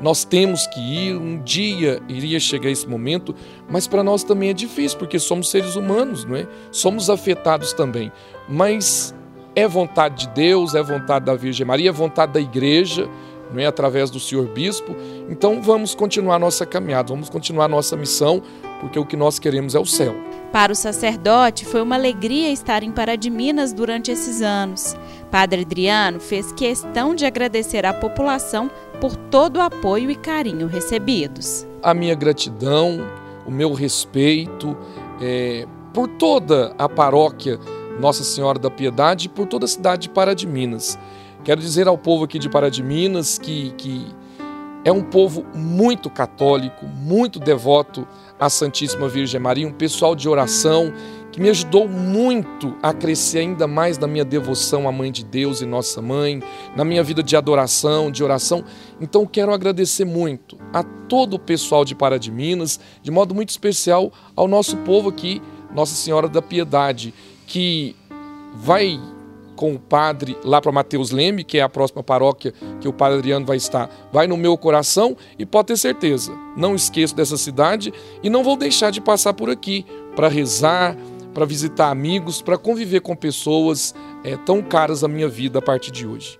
nós 0.00 0.24
temos 0.24 0.66
que 0.66 0.80
ir, 0.80 1.16
um 1.16 1.42
dia 1.42 2.02
iria 2.08 2.38
chegar 2.38 2.70
esse 2.70 2.86
momento, 2.86 3.34
mas 3.68 3.86
para 3.86 4.02
nós 4.02 4.22
também 4.22 4.50
é 4.50 4.52
difícil, 4.52 4.98
porque 4.98 5.18
somos 5.18 5.50
seres 5.50 5.76
humanos, 5.76 6.24
não 6.24 6.36
é? 6.36 6.46
Somos 6.70 7.08
afetados 7.08 7.72
também. 7.72 8.12
Mas 8.48 9.14
é 9.54 9.66
vontade 9.66 10.26
de 10.26 10.34
Deus, 10.34 10.74
é 10.74 10.82
vontade 10.82 11.24
da 11.24 11.34
Virgem 11.34 11.66
Maria, 11.66 11.88
é 11.88 11.92
vontade 11.92 12.32
da 12.32 12.40
igreja, 12.40 13.08
não 13.52 13.60
é 13.60 13.66
através 13.66 14.10
do 14.10 14.20
senhor 14.20 14.46
bispo. 14.48 14.94
Então 15.30 15.62
vamos 15.62 15.94
continuar 15.94 16.38
nossa 16.38 16.66
caminhada, 16.66 17.08
vamos 17.08 17.30
continuar 17.30 17.68
nossa 17.68 17.96
missão, 17.96 18.42
porque 18.80 18.98
o 18.98 19.06
que 19.06 19.16
nós 19.16 19.38
queremos 19.38 19.74
é 19.74 19.78
o 19.78 19.86
céu. 19.86 20.14
Para 20.52 20.72
o 20.72 20.76
sacerdote, 20.76 21.64
foi 21.64 21.82
uma 21.82 21.96
alegria 21.96 22.50
estar 22.50 22.82
em 22.82 22.90
Pará 22.90 23.16
de 23.16 23.28
Minas 23.28 23.72
durante 23.72 24.10
esses 24.10 24.40
anos. 24.40 24.96
Padre 25.30 25.62
Adriano 25.62 26.20
fez 26.20 26.52
questão 26.52 27.14
de 27.14 27.26
agradecer 27.26 27.84
à 27.84 27.92
população 27.92 28.70
por 29.00 29.16
todo 29.16 29.58
o 29.58 29.62
apoio 29.62 30.10
e 30.10 30.14
carinho 30.14 30.66
recebidos. 30.66 31.66
A 31.82 31.92
minha 31.92 32.14
gratidão, 32.14 32.98
o 33.46 33.50
meu 33.50 33.72
respeito 33.72 34.76
é, 35.20 35.66
por 35.92 36.08
toda 36.08 36.74
a 36.78 36.88
paróquia 36.88 37.58
Nossa 38.00 38.24
Senhora 38.24 38.58
da 38.58 38.70
Piedade 38.70 39.26
e 39.26 39.28
por 39.28 39.46
toda 39.46 39.64
a 39.64 39.68
cidade 39.68 40.02
de 40.02 40.10
Pará 40.10 40.34
de 40.34 40.46
Minas. 40.46 40.98
Quero 41.44 41.60
dizer 41.60 41.86
ao 41.86 41.96
povo 41.96 42.24
aqui 42.24 42.38
de 42.38 42.48
Pará 42.48 42.68
de 42.68 42.82
Minas 42.82 43.38
que, 43.38 43.72
que 43.78 44.06
é 44.84 44.92
um 44.92 45.02
povo 45.02 45.44
muito 45.54 46.08
católico, 46.08 46.86
muito 46.86 47.38
devoto 47.38 48.06
à 48.38 48.48
Santíssima 48.48 49.08
Virgem 49.08 49.40
Maria, 49.40 49.66
um 49.66 49.72
pessoal 49.72 50.14
de 50.14 50.28
oração 50.28 50.92
que 51.36 51.42
me 51.42 51.50
ajudou 51.50 51.86
muito 51.86 52.74
a 52.82 52.94
crescer 52.94 53.40
ainda 53.40 53.66
mais 53.66 53.98
na 53.98 54.06
minha 54.06 54.24
devoção 54.24 54.88
à 54.88 54.92
Mãe 54.92 55.12
de 55.12 55.22
Deus 55.22 55.60
e 55.60 55.66
Nossa 55.66 56.00
Mãe, 56.00 56.42
na 56.74 56.82
minha 56.82 57.02
vida 57.02 57.22
de 57.22 57.36
adoração, 57.36 58.10
de 58.10 58.24
oração. 58.24 58.64
Então 58.98 59.26
quero 59.26 59.52
agradecer 59.52 60.06
muito 60.06 60.56
a 60.72 60.82
todo 60.82 61.34
o 61.34 61.38
pessoal 61.38 61.84
de 61.84 61.94
Pará 61.94 62.16
de 62.16 62.30
Minas, 62.30 62.80
de 63.02 63.10
modo 63.10 63.34
muito 63.34 63.50
especial 63.50 64.10
ao 64.34 64.48
nosso 64.48 64.78
povo 64.78 65.10
aqui, 65.10 65.42
Nossa 65.74 65.94
Senhora 65.94 66.26
da 66.26 66.40
Piedade, 66.40 67.12
que 67.46 67.94
vai 68.54 68.98
com 69.54 69.74
o 69.74 69.78
padre 69.78 70.38
lá 70.42 70.62
para 70.62 70.72
Mateus 70.72 71.10
Leme, 71.10 71.44
que 71.44 71.58
é 71.58 71.62
a 71.62 71.68
próxima 71.68 72.02
paróquia 72.02 72.54
que 72.80 72.88
o 72.88 72.94
padre 72.94 73.18
Adriano 73.18 73.44
vai 73.44 73.58
estar, 73.58 73.90
vai 74.10 74.26
no 74.26 74.38
meu 74.38 74.56
coração 74.56 75.14
e 75.38 75.44
pode 75.44 75.66
ter 75.66 75.76
certeza, 75.76 76.32
não 76.56 76.74
esqueço 76.74 77.14
dessa 77.14 77.36
cidade 77.36 77.92
e 78.22 78.30
não 78.30 78.42
vou 78.42 78.56
deixar 78.56 78.90
de 78.90 79.02
passar 79.02 79.34
por 79.34 79.50
aqui 79.50 79.84
para 80.14 80.28
rezar, 80.28 80.96
para 81.36 81.44
visitar 81.44 81.90
amigos, 81.90 82.40
para 82.40 82.56
conviver 82.56 83.00
com 83.00 83.14
pessoas 83.14 83.94
é, 84.24 84.38
tão 84.38 84.62
caras 84.62 85.04
à 85.04 85.08
minha 85.08 85.28
vida 85.28 85.58
a 85.58 85.62
partir 85.62 85.90
de 85.90 86.06
hoje. 86.06 86.38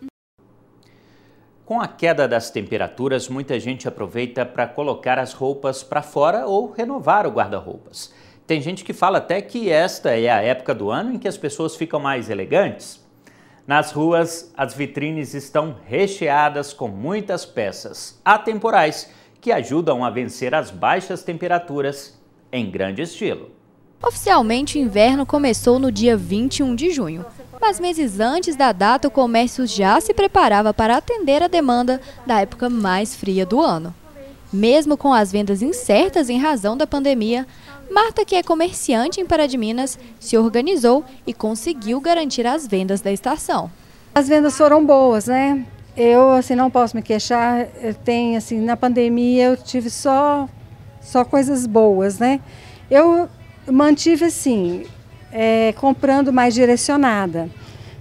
Com 1.67 1.79
a 1.83 1.87
queda 1.87 2.27
das 2.27 2.49
temperaturas, 2.51 3.29
muita 3.29 3.61
gente 3.61 3.87
aproveita 3.87 4.47
para 4.47 4.67
colocar 4.67 5.19
as 5.19 5.35
roupas 5.35 5.83
para 5.83 6.01
fora 6.01 6.47
ou 6.47 6.73
renovar 6.73 7.27
o 7.27 7.31
guarda-roupas. 7.31 8.11
Tem 8.47 8.59
gente 8.59 8.83
que 8.83 8.95
fala 8.95 9.19
até 9.19 9.43
que 9.43 9.69
esta 9.69 10.19
é 10.19 10.31
a 10.31 10.41
época 10.41 10.75
do 10.75 10.91
ano 10.91 11.13
em 11.13 11.19
que 11.19 11.29
as 11.29 11.37
pessoas 11.37 11.77
ficam 11.77 12.01
mais 12.01 12.31
elegantes. 12.31 12.99
Nas 13.67 13.93
ruas, 13.93 14.51
as 14.57 14.73
vitrines 14.73 15.35
estão 15.35 15.77
recheadas 15.85 16.73
com 16.73 16.89
muitas 16.89 17.45
peças 17.45 18.19
atemporais 18.25 19.13
que 19.43 19.53
ajudam 19.53 20.03
a 20.03 20.09
vencer 20.09 20.55
as 20.55 20.71
baixas 20.71 21.23
temperaturas 21.23 22.19
em 22.51 22.71
grande 22.71 23.03
estilo. 23.03 23.56
Oficialmente, 24.03 24.79
o 24.79 24.81
inverno 24.81 25.25
começou 25.25 25.79
no 25.79 25.91
dia 25.91 26.17
21 26.17 26.75
de 26.75 26.91
junho, 26.91 27.25
mas 27.61 27.81
meses 27.81 28.21
antes 28.21 28.55
da 28.55 28.71
data, 28.71 29.09
o 29.09 29.11
comércio 29.11 29.67
já 29.67 30.01
se 30.01 30.13
preparava 30.13 30.73
para 30.75 30.97
atender 30.97 31.43
a 31.43 31.49
demanda 31.49 32.01
da 32.27 32.41
época 32.41 32.69
mais 32.69 33.15
fria 33.15 33.47
do 33.47 33.61
ano. 33.61 33.95
Mesmo 34.53 34.97
com 34.97 35.13
as 35.13 35.33
vendas 35.33 35.63
incertas 35.63 36.31
em 36.31 36.39
razão 36.39 36.77
da 36.77 36.87
pandemia, 36.87 37.47
Marta, 37.91 38.25
que 38.25 38.35
é 38.35 38.43
comerciante 38.43 39.21
em 39.21 39.27
Pará 39.27 39.47
de 39.47 39.57
Minas, 39.57 39.99
se 40.19 40.37
organizou 40.37 41.05
e 41.27 41.33
conseguiu 41.33 42.01
garantir 42.01 42.47
as 42.47 42.67
vendas 42.67 43.01
da 43.01 43.13
estação. 43.13 43.71
As 44.15 44.29
vendas 44.29 44.57
foram 44.57 44.85
boas, 44.85 45.27
né? 45.27 45.65
Eu 45.97 46.31
assim 46.33 46.55
não 46.55 46.71
posso 46.71 46.97
me 46.97 47.03
queixar. 47.03 47.67
Tenho 48.05 48.37
assim 48.37 48.61
na 48.61 48.77
pandemia 48.77 49.45
eu 49.45 49.57
tive 49.57 49.89
só 49.89 50.49
só 51.01 51.25
coisas 51.25 51.67
boas, 51.67 52.19
né? 52.19 52.41
Eu 52.91 53.29
mantive 53.71 54.25
assim, 54.25 54.85
é, 55.33 55.75
comprando 55.77 56.33
mais 56.33 56.55
direcionada, 56.55 57.49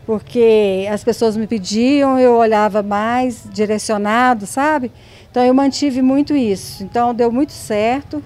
porque 0.05 0.87
as 0.91 1.03
pessoas 1.03 1.35
me 1.35 1.47
pediam, 1.47 2.19
eu 2.19 2.35
olhava 2.35 2.83
mais 2.83 3.43
direcionado, 3.51 4.45
sabe? 4.45 4.91
Então 5.29 5.43
eu 5.43 5.53
mantive 5.53 6.01
muito 6.01 6.35
isso. 6.35 6.83
Então 6.83 7.13
deu 7.13 7.31
muito 7.31 7.51
certo, 7.51 8.23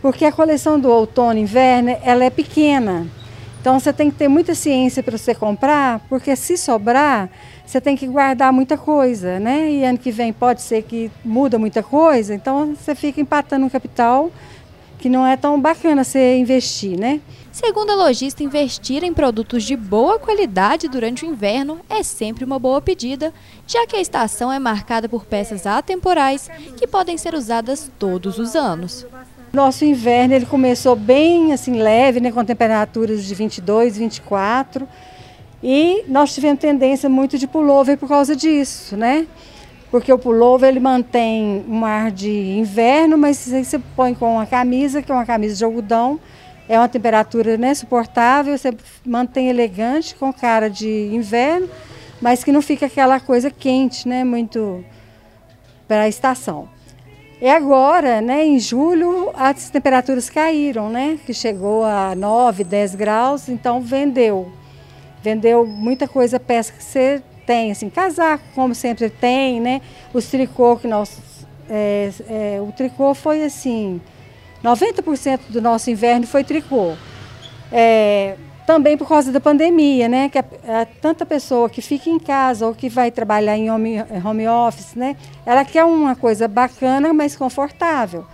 porque 0.00 0.24
a 0.24 0.32
coleção 0.32 0.78
do 0.78 0.90
outono 0.90 1.38
e 1.38 1.42
inverno 1.42 1.96
ela 2.02 2.24
é 2.24 2.30
pequena. 2.30 3.06
Então 3.60 3.78
você 3.78 3.92
tem 3.92 4.10
que 4.10 4.16
ter 4.16 4.28
muita 4.28 4.54
ciência 4.54 5.02
para 5.02 5.16
você 5.16 5.34
comprar, 5.34 6.00
porque 6.08 6.34
se 6.34 6.56
sobrar, 6.56 7.30
você 7.64 7.80
tem 7.80 7.96
que 7.96 8.08
guardar 8.08 8.52
muita 8.52 8.76
coisa, 8.76 9.38
né? 9.38 9.70
E 9.70 9.84
ano 9.84 9.96
que 9.96 10.10
vem 10.10 10.32
pode 10.32 10.60
ser 10.62 10.82
que 10.82 11.10
muda 11.24 11.58
muita 11.58 11.82
coisa, 11.82 12.34
então 12.34 12.74
você 12.74 12.94
fica 12.94 13.20
empatando 13.20 13.64
um 13.64 13.68
capital 13.70 14.30
que 15.02 15.08
não 15.08 15.26
é 15.26 15.36
tão 15.36 15.60
bacana 15.60 16.04
você 16.04 16.36
investir, 16.36 16.96
né? 16.96 17.20
Segundo 17.50 17.90
a 17.90 17.96
lojista, 17.96 18.44
investir 18.44 19.02
em 19.02 19.12
produtos 19.12 19.64
de 19.64 19.76
boa 19.76 20.16
qualidade 20.16 20.86
durante 20.86 21.24
o 21.24 21.28
inverno 21.28 21.80
é 21.90 22.04
sempre 22.04 22.44
uma 22.44 22.56
boa 22.56 22.80
pedida, 22.80 23.34
já 23.66 23.84
que 23.84 23.96
a 23.96 24.00
estação 24.00 24.52
é 24.52 24.60
marcada 24.60 25.08
por 25.08 25.24
peças 25.24 25.66
atemporais 25.66 26.48
que 26.76 26.86
podem 26.86 27.18
ser 27.18 27.34
usadas 27.34 27.90
todos 27.98 28.38
os 28.38 28.54
anos. 28.54 29.04
Nosso 29.52 29.84
inverno 29.84 30.34
ele 30.34 30.46
começou 30.46 30.94
bem 30.94 31.52
assim 31.52 31.82
leve, 31.82 32.20
né, 32.20 32.30
com 32.30 32.44
temperaturas 32.44 33.24
de 33.24 33.34
22, 33.34 33.96
24, 33.98 34.86
e 35.60 36.04
nós 36.06 36.32
tivemos 36.32 36.60
tendência 36.60 37.08
muito 37.08 37.36
de 37.36 37.48
pullover 37.48 37.98
por 37.98 38.08
causa 38.08 38.36
disso, 38.36 38.96
né? 38.96 39.26
Porque 39.92 40.10
o 40.10 40.18
pullover 40.18 40.70
ele 40.70 40.80
mantém 40.80 41.62
um 41.68 41.84
ar 41.84 42.10
de 42.10 42.30
inverno, 42.30 43.18
mas 43.18 43.52
aí 43.52 43.62
você 43.62 43.78
põe 43.78 44.14
com 44.14 44.36
uma 44.36 44.46
camisa, 44.46 45.02
que 45.02 45.12
é 45.12 45.14
uma 45.14 45.26
camisa 45.26 45.54
de 45.54 45.62
algodão, 45.62 46.18
é 46.66 46.78
uma 46.78 46.88
temperatura 46.88 47.58
né, 47.58 47.74
suportável, 47.74 48.56
você 48.56 48.74
mantém 49.04 49.50
elegante, 49.50 50.14
com 50.14 50.32
cara 50.32 50.70
de 50.70 51.10
inverno, 51.12 51.68
mas 52.22 52.42
que 52.42 52.50
não 52.50 52.62
fica 52.62 52.86
aquela 52.86 53.20
coisa 53.20 53.50
quente, 53.50 54.08
né, 54.08 54.24
muito 54.24 54.82
para 55.86 56.04
a 56.04 56.08
estação. 56.08 56.70
E 57.38 57.46
agora, 57.46 58.22
né, 58.22 58.46
em 58.46 58.58
julho, 58.58 59.30
as 59.34 59.68
temperaturas 59.68 60.30
caíram, 60.30 60.88
né, 60.88 61.18
que 61.26 61.34
chegou 61.34 61.84
a 61.84 62.14
9, 62.14 62.64
10 62.64 62.94
graus, 62.94 63.46
então 63.46 63.82
vendeu. 63.82 64.50
Vendeu 65.22 65.66
muita 65.66 66.08
coisa, 66.08 66.40
peça 66.40 66.72
que 66.72 66.82
você 66.82 67.22
tem, 67.46 67.70
assim, 67.70 67.90
casaco, 67.90 68.44
como 68.54 68.74
sempre 68.74 69.10
tem, 69.10 69.60
né? 69.60 69.80
Os 70.12 70.26
tricô 70.26 70.76
que 70.76 70.86
nós. 70.86 71.20
É, 71.68 72.10
é, 72.28 72.60
o 72.60 72.72
tricô 72.72 73.14
foi 73.14 73.44
assim, 73.44 74.00
90% 74.62 75.40
do 75.48 75.60
nosso 75.60 75.90
inverno 75.90 76.26
foi 76.26 76.44
tricô. 76.44 76.94
É, 77.70 78.36
também 78.66 78.96
por 78.96 79.08
causa 79.08 79.32
da 79.32 79.40
pandemia, 79.40 80.08
né? 80.08 80.28
Que 80.28 80.38
a, 80.38 80.44
a, 80.68 80.86
tanta 81.00 81.26
pessoa 81.26 81.68
que 81.68 81.82
fica 81.82 82.08
em 82.08 82.18
casa 82.18 82.66
ou 82.66 82.74
que 82.74 82.88
vai 82.88 83.10
trabalhar 83.10 83.56
em 83.56 83.70
home, 83.70 83.96
home 84.24 84.48
office, 84.48 84.94
né? 84.94 85.16
Ela 85.44 85.64
quer 85.64 85.84
uma 85.84 86.14
coisa 86.14 86.46
bacana, 86.46 87.12
mas 87.12 87.34
confortável. 87.36 88.24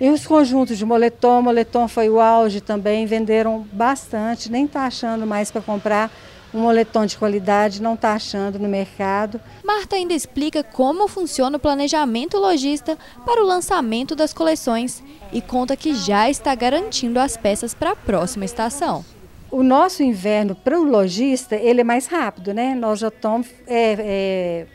E 0.00 0.08
os 0.08 0.26
conjuntos 0.26 0.76
de 0.78 0.84
moletom, 0.84 1.42
moletom 1.42 1.86
foi 1.86 2.08
o 2.08 2.20
auge 2.20 2.60
também, 2.60 3.06
venderam 3.06 3.64
bastante, 3.72 4.50
nem 4.50 4.64
está 4.64 4.86
achando 4.86 5.26
mais 5.26 5.50
para 5.50 5.62
comprar 5.62 6.10
um 6.54 6.60
moletom 6.60 7.06
de 7.06 7.16
qualidade, 7.16 7.82
não 7.82 7.94
está 7.94 8.12
achando 8.12 8.58
no 8.58 8.68
mercado. 8.68 9.40
Marta 9.64 9.96
ainda 9.96 10.12
explica 10.12 10.62
como 10.62 11.08
funciona 11.08 11.56
o 11.56 11.60
planejamento 11.60 12.36
lojista 12.36 12.98
para 13.24 13.42
o 13.42 13.46
lançamento 13.46 14.14
das 14.14 14.32
coleções 14.32 15.02
e 15.32 15.40
conta 15.40 15.76
que 15.76 15.94
já 15.94 16.28
está 16.28 16.54
garantindo 16.54 17.18
as 17.18 17.36
peças 17.36 17.72
para 17.72 17.92
a 17.92 17.96
próxima 17.96 18.44
estação. 18.44 19.04
O 19.50 19.62
nosso 19.62 20.02
inverno 20.02 20.54
para 20.54 20.78
o 20.78 20.84
lojista 20.84 21.56
ele 21.56 21.82
é 21.82 21.84
mais 21.84 22.06
rápido, 22.06 22.54
né? 22.54 22.74
Nós 22.74 22.98
já 22.98 23.08
estamos 23.08 23.46
é, 23.66 23.96
é, 23.98 24.66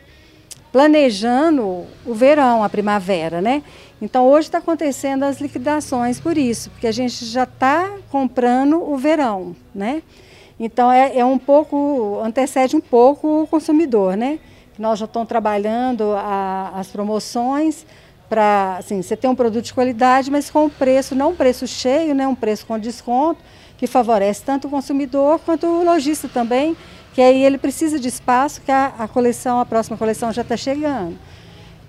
planejando 0.72 1.84
o 2.06 2.14
verão, 2.14 2.62
a 2.62 2.68
primavera, 2.68 3.40
né? 3.40 3.62
Então 4.00 4.26
hoje 4.28 4.48
está 4.48 4.58
acontecendo 4.58 5.24
as 5.24 5.40
liquidações 5.40 6.20
por 6.20 6.38
isso, 6.38 6.70
porque 6.70 6.86
a 6.86 6.92
gente 6.92 7.24
já 7.24 7.42
está 7.42 7.98
comprando 8.10 8.80
o 8.80 8.96
verão, 8.96 9.56
né? 9.74 10.02
Então 10.58 10.90
é, 10.90 11.18
é, 11.18 11.24
um 11.24 11.38
pouco, 11.38 12.20
antecede 12.22 12.74
um 12.74 12.80
pouco 12.80 13.42
o 13.42 13.46
consumidor, 13.46 14.16
né? 14.16 14.38
Nós 14.78 14.98
já 14.98 15.04
estamos 15.04 15.28
trabalhando 15.28 16.12
a, 16.16 16.72
as 16.74 16.88
promoções 16.88 17.86
para, 18.28 18.76
assim, 18.78 19.00
você 19.00 19.16
ter 19.16 19.28
um 19.28 19.34
produto 19.34 19.64
de 19.64 19.74
qualidade, 19.74 20.30
mas 20.30 20.50
com 20.50 20.66
um 20.66 20.70
preço, 20.70 21.14
não 21.14 21.30
um 21.30 21.34
preço 21.36 21.66
cheio, 21.66 22.14
né? 22.14 22.26
Um 22.26 22.34
preço 22.34 22.66
com 22.66 22.78
desconto, 22.78 23.40
que 23.76 23.86
favorece 23.86 24.42
tanto 24.44 24.66
o 24.66 24.70
consumidor 24.70 25.40
quanto 25.40 25.66
o 25.66 25.84
lojista 25.84 26.28
também, 26.28 26.76
que 27.14 27.22
aí 27.22 27.42
ele 27.44 27.58
precisa 27.58 27.98
de 27.98 28.08
espaço, 28.08 28.60
que 28.60 28.70
a, 28.70 28.92
a 28.98 29.08
coleção, 29.08 29.60
a 29.60 29.66
próxima 29.66 29.96
coleção 29.96 30.32
já 30.32 30.42
está 30.42 30.56
chegando. 30.56 31.16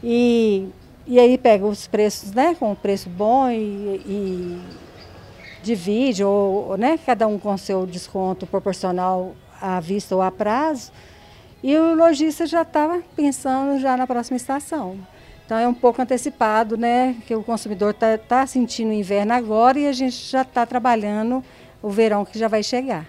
E, 0.04 0.68
e 1.06 1.20
aí 1.20 1.38
pega 1.38 1.66
os 1.66 1.88
preços, 1.88 2.32
né, 2.32 2.56
com 2.58 2.72
um 2.72 2.76
preço 2.76 3.10
bom 3.10 3.50
e, 3.50 3.56
e 3.56 4.62
divide, 5.64 6.24
ou, 6.24 6.78
né, 6.78 6.98
cada 7.06 7.28
um 7.28 7.38
com 7.38 7.58
seu 7.58 7.86
desconto 7.86 8.46
proporcional 8.48 9.36
à 9.62 9.80
vista 9.80 10.16
ou 10.16 10.22
a 10.22 10.32
prazo, 10.32 10.92
e 11.62 11.76
o 11.78 11.96
lojista 11.96 12.46
já 12.46 12.62
estava 12.62 13.02
pensando 13.16 13.80
já 13.80 13.98
na 13.98 14.08
próxima 14.08 14.38
estação. 14.38 14.98
Então 15.46 15.58
é 15.58 15.68
um 15.68 15.74
pouco 15.74 16.02
antecipado, 16.02 16.78
né, 16.78 17.16
que 17.26 17.36
o 17.36 17.44
consumidor 17.44 17.92
está 17.92 18.18
tá 18.18 18.46
sentindo 18.46 18.92
o 18.92 18.94
inverno 18.94 19.34
agora 19.34 19.80
e 19.80 19.88
a 19.88 19.92
gente 19.92 20.16
já 20.16 20.44
está 20.44 20.66
trabalhando 20.66 21.44
o 21.82 21.90
verão 21.90 22.24
que 22.24 22.38
já 22.38 22.48
vai 22.48 22.62
chegar. 22.62 23.06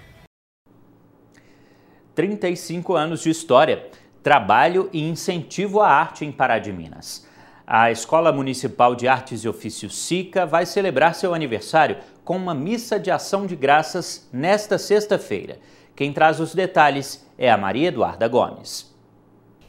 35 2.14 2.94
anos 2.94 3.22
de 3.22 3.30
história, 3.30 3.86
trabalho 4.22 4.88
e 4.92 5.02
incentivo 5.02 5.80
à 5.80 5.88
arte 5.88 6.24
em 6.24 6.32
Pará 6.32 6.58
de 6.58 6.72
Minas. 6.72 7.26
A 7.66 7.90
Escola 7.90 8.32
Municipal 8.32 8.96
de 8.96 9.06
Artes 9.06 9.44
e 9.44 9.48
Ofícios 9.48 9.96
SICA 9.96 10.44
vai 10.44 10.66
celebrar 10.66 11.14
seu 11.14 11.32
aniversário 11.32 11.98
com 12.30 12.36
uma 12.36 12.54
missa 12.54 12.96
de 12.96 13.10
ação 13.10 13.44
de 13.44 13.56
graças 13.56 14.28
nesta 14.32 14.78
sexta-feira. 14.78 15.58
Quem 15.96 16.12
traz 16.12 16.38
os 16.38 16.54
detalhes 16.54 17.26
é 17.36 17.50
a 17.50 17.58
Maria 17.58 17.88
Eduarda 17.88 18.28
Gomes. 18.28 18.88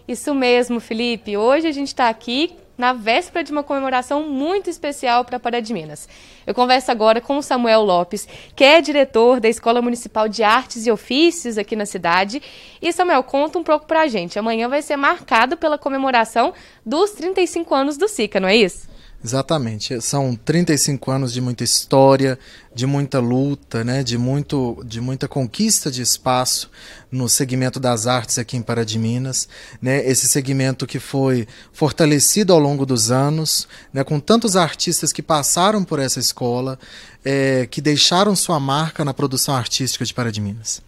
Isso 0.08 0.36
mesmo, 0.36 0.80
Felipe. 0.80 1.36
Hoje 1.36 1.66
a 1.66 1.72
gente 1.72 1.88
está 1.88 2.08
aqui 2.08 2.56
na 2.78 2.94
véspera 2.94 3.44
de 3.44 3.52
uma 3.52 3.64
comemoração 3.64 4.30
muito 4.30 4.70
especial 4.70 5.26
para 5.26 5.40
Pará 5.40 5.60
de 5.60 5.74
Minas. 5.74 6.08
Eu 6.46 6.54
converso 6.54 6.92
agora 6.92 7.20
com 7.20 7.36
o 7.36 7.42
Samuel 7.42 7.82
Lopes, 7.82 8.28
que 8.56 8.64
é 8.64 8.80
diretor 8.80 9.40
da 9.40 9.50
Escola 9.50 9.82
Municipal 9.82 10.30
de 10.30 10.44
Artes 10.44 10.86
e 10.86 10.92
Ofícios 10.92 11.58
aqui 11.58 11.76
na 11.76 11.88
cidade. 11.88 12.44
E 12.80 12.94
Samuel, 12.94 13.24
conta 13.24 13.58
um 13.58 13.64
pouco 13.64 13.88
para 13.88 14.02
a 14.02 14.08
gente. 14.08 14.38
Amanhã 14.38 14.70
vai 14.70 14.84
ser 14.84 14.98
marcado 14.98 15.58
pela 15.58 15.80
comemoração 15.80 16.54
dos 16.86 17.10
35 17.10 17.74
anos 17.74 17.98
do 17.98 18.08
SICA, 18.08 18.40
não 18.40 18.48
é 18.48 18.56
isso? 18.56 18.91
Exatamente. 19.24 20.02
São 20.02 20.36
35 20.36 21.12
anos 21.12 21.32
de 21.32 21.40
muita 21.40 21.64
história, 21.64 22.40
de 22.74 22.88
muita 22.88 23.20
luta, 23.20 23.84
né, 23.84 24.04
de, 24.04 24.18
muito, 24.18 24.82
de 24.84 25.00
muita 25.00 25.28
conquista 25.28 25.92
de 25.92 26.02
espaço 26.02 26.72
no 27.12 27.30
segmento 27.30 27.80
das 27.80 28.08
artes 28.08 28.40
aqui 28.40 28.58
em 28.58 28.64
Pará 28.64 28.84
de 28.84 28.98
Minas. 28.98 29.48
Né, 29.80 30.04
esse 30.08 30.28
segmento 30.28 30.88
que 30.88 31.00
foi 31.00 31.48
fortalecido 31.72 32.52
ao 32.52 32.60
longo 32.60 32.84
dos 32.84 33.12
anos, 33.12 33.68
né, 33.94 34.04
com 34.04 34.20
tantos 34.20 34.56
artistas 34.56 35.14
que 35.14 35.22
passaram 35.22 35.84
por 35.84 36.00
essa 36.00 36.20
escola, 36.20 36.80
é, 37.24 37.68
que 37.70 37.80
deixaram 37.80 38.36
sua 38.36 38.60
marca 38.60 39.06
na 39.06 39.14
produção 39.14 39.56
artística 39.56 40.04
de 40.04 40.14
Pará 40.14 40.32
de 40.32 40.42
Minas. 40.42 40.82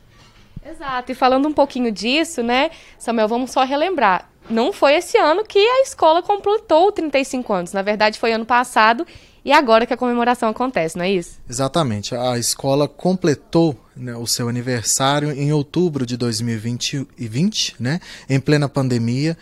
Exato. 0.65 1.11
E 1.11 1.15
falando 1.15 1.47
um 1.47 1.53
pouquinho 1.53 1.91
disso, 1.91 2.41
né, 2.41 2.71
Samuel, 2.97 3.27
vamos 3.27 3.51
só 3.51 3.63
relembrar 3.63 4.32
não 4.49 4.73
foi 4.73 4.95
esse 4.95 5.17
ano 5.17 5.43
que 5.43 5.59
a 5.59 5.81
escola 5.81 6.21
completou 6.21 6.91
35 6.91 7.53
anos. 7.53 7.71
Na 7.73 7.81
verdade, 7.81 8.19
foi 8.19 8.33
ano 8.33 8.45
passado 8.45 9.05
e 9.45 9.51
agora 9.51 9.85
que 9.85 9.93
a 9.93 9.97
comemoração 9.97 10.49
acontece, 10.49 10.97
não 10.97 11.03
é 11.03 11.11
isso? 11.11 11.39
Exatamente. 11.49 12.15
A 12.15 12.37
escola 12.37 12.87
completou 12.87 13.77
né, 13.95 14.15
o 14.15 14.25
seu 14.25 14.47
aniversário 14.47 15.31
em 15.31 15.51
outubro 15.51 16.05
de 16.05 16.15
2020, 16.15 17.75
né, 17.79 17.99
em 18.29 18.39
plena 18.39 18.69
pandemia. 18.69 19.37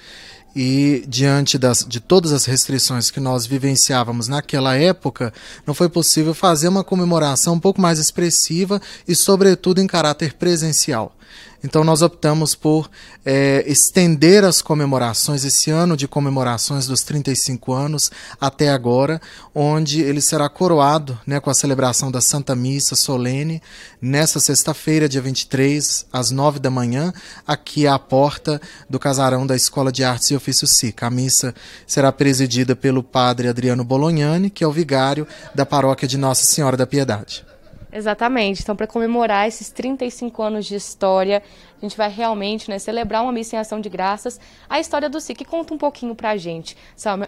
E 0.54 1.06
diante 1.08 1.58
das, 1.58 1.86
de 1.88 2.02
todas 2.02 2.34
as 2.34 2.44
restrições 2.44 3.10
que 3.10 3.22
nós 3.22 3.46
vivenciávamos 3.46 4.28
naquela 4.28 4.76
época, 4.76 5.32
não 5.66 5.74
foi 5.74 5.88
possível 5.88 6.34
fazer 6.34 6.68
uma 6.68 6.84
comemoração 6.84 7.54
um 7.54 7.60
pouco 7.60 7.80
mais 7.80 8.00
expressiva 8.00 8.82
e, 9.08 9.16
sobretudo, 9.16 9.80
em 9.80 9.88
caráter 9.88 10.34
presencial. 10.34 11.16
Então 11.64 11.84
nós 11.84 12.02
optamos 12.02 12.56
por 12.56 12.90
é, 13.24 13.64
estender 13.68 14.44
as 14.44 14.62
comemorações, 14.62 15.46
esse 15.46 15.70
ano 15.70 15.96
de 15.96 16.08
comemorações 16.08 16.88
dos 16.88 17.04
35 17.04 17.72
anos 17.72 18.12
até 18.40 18.70
agora, 18.70 19.22
onde 19.54 20.02
ele 20.02 20.22
será 20.22 20.50
coroado 20.50 21.20
né, 21.26 21.40
com 21.40 21.50
a 21.50 21.54
celebração 21.54 22.12
da 22.12 22.20
Santa 22.20 22.56
Missa 22.56 22.96
solene, 22.96 23.62
nesta 24.02 24.40
sexta-feira, 24.40 25.08
dia 25.08 25.22
23, 25.22 26.08
às 26.12 26.32
9 26.32 26.60
da 26.60 26.72
manhã, 26.72 27.14
aqui 27.46 27.86
à 27.86 28.00
porta 28.00 28.60
do 28.90 29.00
casarão 29.00 29.46
da 29.46 29.56
Escola 29.56 29.92
de 29.92 30.04
Artes 30.04 30.32
e 30.32 30.36
Ofícios 30.36 30.72
SICA. 30.72 31.08
A 31.08 31.10
missa 31.12 31.54
será 31.86 32.12
presidida 32.12 32.76
pelo 32.76 33.04
padre 33.04 33.48
Adriano 33.48 33.84
Bolognani, 33.84 34.50
que 34.50 34.64
é 34.64 34.68
o 34.68 34.72
vigário 34.72 35.28
da 35.54 35.66
paróquia 35.66 36.08
de 36.08 36.18
Nossa 36.18 36.44
Senhora 36.44 36.76
da 36.76 36.88
Piedade. 36.88 37.46
Exatamente. 37.92 38.62
Então, 38.62 38.76
para 38.76 38.88
comemorar 38.88 39.48
esses 39.48 39.70
35 39.70 40.42
anos 40.42 40.66
de 40.66 40.76
história, 40.76 41.44
a 41.78 41.86
gente 41.86 41.98
vai 41.98 42.10
realmente 42.10 42.70
né, 42.70 42.80
celebrar 42.80 43.22
uma 43.22 43.32
missa 43.32 43.56
em 43.56 43.60
ação 43.60 43.82
de 43.82 43.90
graças 43.90 44.40
à 44.70 44.80
história 44.80 45.10
do 45.10 45.20
SIC. 45.20 45.44
Conta 45.44 45.74
um 45.74 45.78
pouquinho 45.78 46.16
para 46.16 46.30
a 46.30 46.38
gente. 46.38 46.78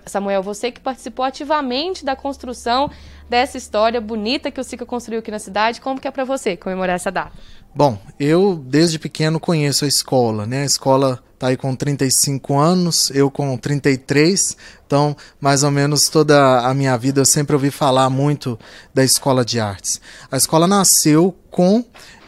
Samuel, 0.05 0.41
você 0.41 0.71
que 0.71 0.79
participou 0.79 1.25
ativamente 1.25 2.05
da 2.05 2.15
construção 2.15 2.89
dessa 3.29 3.57
história 3.57 3.99
bonita 3.99 4.51
que 4.51 4.61
o 4.61 4.63
SICA 4.63 4.85
construiu 4.85 5.19
aqui 5.19 5.31
na 5.31 5.39
cidade, 5.39 5.81
como 5.81 5.99
que 5.99 6.07
é 6.07 6.11
para 6.11 6.23
você 6.23 6.55
comemorar 6.55 6.95
essa 6.95 7.11
data? 7.11 7.33
Bom, 7.75 7.97
eu 8.19 8.55
desde 8.55 8.99
pequeno 8.99 9.39
conheço 9.39 9.83
a 9.83 9.87
escola, 9.87 10.45
né? 10.45 10.61
A 10.61 10.65
escola 10.65 11.23
está 11.33 11.47
aí 11.47 11.57
com 11.57 11.75
35 11.75 12.57
anos, 12.57 13.11
eu 13.15 13.31
com 13.31 13.57
33, 13.57 14.55
então 14.85 15.17
mais 15.41 15.63
ou 15.63 15.71
menos 15.71 16.07
toda 16.07 16.59
a 16.59 16.71
minha 16.75 16.95
vida 16.97 17.21
eu 17.21 17.25
sempre 17.25 17.55
ouvi 17.55 17.71
falar 17.71 18.11
muito 18.11 18.59
da 18.93 19.03
escola 19.03 19.43
de 19.43 19.59
artes. 19.59 19.99
A 20.31 20.37
escola 20.37 20.67
nasceu 20.67 21.35
com 21.49 21.83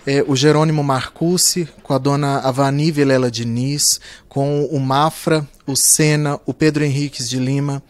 é, 0.05 0.23
o 0.27 0.36
Jerônimo 0.36 0.84
Marcucci, 0.84 1.69
com 1.84 1.93
a 1.93 1.99
dona 1.99 2.39
Avani 2.39 2.91
Vilela 2.91 3.29
Diniz, 3.29 3.99
com 4.27 4.65
o 4.65 4.79
Mafra, 4.79 5.47
o 5.67 5.75
Sena, 5.75 6.39
o 6.45 6.55
Pedro 6.55 6.84
Henriques 6.84 7.29
de 7.29 7.38
Lima, 7.38 7.84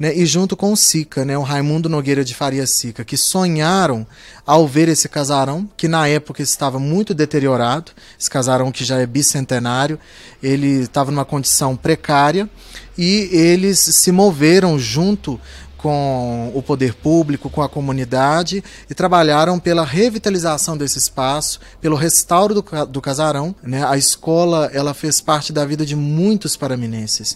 né, 0.00 0.16
e 0.16 0.24
junto 0.24 0.56
com 0.56 0.72
o 0.72 0.76
Sica, 0.76 1.26
né, 1.26 1.36
o 1.36 1.42
Raimundo 1.42 1.86
Nogueira 1.86 2.24
de 2.24 2.34
Faria 2.34 2.66
Sica, 2.66 3.04
que 3.04 3.18
sonharam 3.18 4.06
ao 4.46 4.66
ver 4.66 4.88
esse 4.88 5.10
casarão, 5.10 5.68
que 5.76 5.86
na 5.86 6.08
época 6.08 6.42
estava 6.42 6.78
muito 6.78 7.12
deteriorado, 7.12 7.92
esse 8.18 8.30
casarão 8.30 8.72
que 8.72 8.82
já 8.82 8.98
é 8.98 9.04
bicentenário, 9.04 9.98
ele 10.42 10.80
estava 10.80 11.10
numa 11.10 11.26
condição 11.26 11.76
precária, 11.76 12.48
e 12.96 13.28
eles 13.30 13.78
se 13.78 14.10
moveram 14.10 14.78
junto 14.78 15.38
com 15.80 16.52
o 16.54 16.62
poder 16.62 16.92
público, 16.92 17.48
com 17.48 17.62
a 17.62 17.68
comunidade 17.68 18.62
e 18.88 18.94
trabalharam 18.94 19.58
pela 19.58 19.82
revitalização 19.82 20.76
desse 20.76 20.98
espaço, 20.98 21.58
pelo 21.80 21.96
restauro 21.96 22.54
do, 22.54 22.62
do 22.86 23.00
casarão. 23.00 23.54
Né? 23.62 23.82
A 23.86 23.96
escola 23.96 24.70
ela 24.74 24.92
fez 24.92 25.22
parte 25.22 25.54
da 25.54 25.64
vida 25.64 25.86
de 25.86 25.96
muitos 25.96 26.54
paraminenses. 26.54 27.34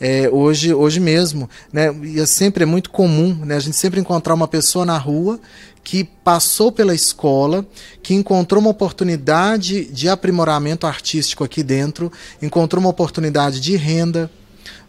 É, 0.00 0.28
hoje, 0.30 0.72
hoje 0.72 1.00
mesmo, 1.00 1.50
né? 1.72 1.92
e 2.04 2.20
é 2.20 2.26
sempre 2.26 2.62
é 2.62 2.66
muito 2.66 2.88
comum 2.88 3.34
né? 3.44 3.56
a 3.56 3.60
gente 3.60 3.76
sempre 3.76 3.98
encontrar 3.98 4.32
uma 4.32 4.46
pessoa 4.46 4.84
na 4.84 4.96
rua 4.96 5.40
que 5.82 6.04
passou 6.04 6.70
pela 6.70 6.94
escola, 6.94 7.66
que 8.02 8.14
encontrou 8.14 8.60
uma 8.60 8.70
oportunidade 8.70 9.86
de 9.86 10.08
aprimoramento 10.08 10.86
artístico 10.86 11.42
aqui 11.42 11.62
dentro, 11.62 12.12
encontrou 12.42 12.80
uma 12.80 12.90
oportunidade 12.90 13.58
de 13.58 13.74
renda, 13.74 14.30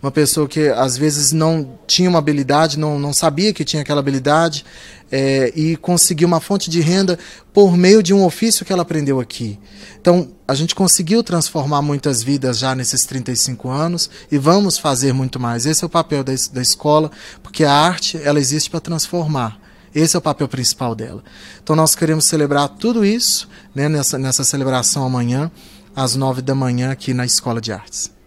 uma 0.01 0.11
pessoa 0.11 0.47
que 0.47 0.69
às 0.69 0.97
vezes 0.97 1.31
não 1.31 1.77
tinha 1.85 2.09
uma 2.09 2.19
habilidade, 2.19 2.79
não, 2.79 2.97
não 2.97 3.13
sabia 3.13 3.53
que 3.53 3.65
tinha 3.65 3.81
aquela 3.81 3.99
habilidade 3.99 4.65
é, 5.11 5.51
e 5.55 5.75
conseguiu 5.75 6.27
uma 6.27 6.39
fonte 6.39 6.69
de 6.69 6.79
renda 6.81 7.17
por 7.53 7.75
meio 7.75 8.01
de 8.01 8.13
um 8.13 8.23
ofício 8.23 8.65
que 8.65 8.71
ela 8.71 8.83
aprendeu 8.83 9.19
aqui. 9.19 9.59
Então, 9.99 10.31
a 10.47 10.53
gente 10.53 10.73
conseguiu 10.73 11.23
transformar 11.23 11.81
muitas 11.81 12.23
vidas 12.23 12.57
já 12.57 12.73
nesses 12.73 13.05
35 13.05 13.69
anos 13.69 14.09
e 14.31 14.37
vamos 14.37 14.77
fazer 14.77 15.13
muito 15.13 15.39
mais. 15.39 15.65
Esse 15.65 15.83
é 15.83 15.87
o 15.87 15.89
papel 15.89 16.23
da, 16.23 16.33
da 16.53 16.61
escola, 16.61 17.11
porque 17.43 17.63
a 17.63 17.73
arte 17.73 18.19
ela 18.23 18.39
existe 18.39 18.69
para 18.69 18.79
transformar. 18.79 19.59
Esse 19.93 20.15
é 20.15 20.19
o 20.19 20.21
papel 20.21 20.47
principal 20.47 20.93
dela. 20.93 21.23
Então, 21.61 21.75
nós 21.75 21.95
queremos 21.95 22.25
celebrar 22.25 22.69
tudo 22.69 23.03
isso 23.03 23.49
né, 23.73 23.89
nessa, 23.89 24.17
nessa 24.17 24.43
celebração 24.43 25.03
amanhã 25.03 25.51
às 25.95 26.15
nove 26.15 26.41
da 26.41 26.53
manhã 26.53 26.91
aqui 26.91 27.13
na 27.13 27.25
Escola 27.25 27.59
de 27.59 27.71
Artes. 27.71 28.18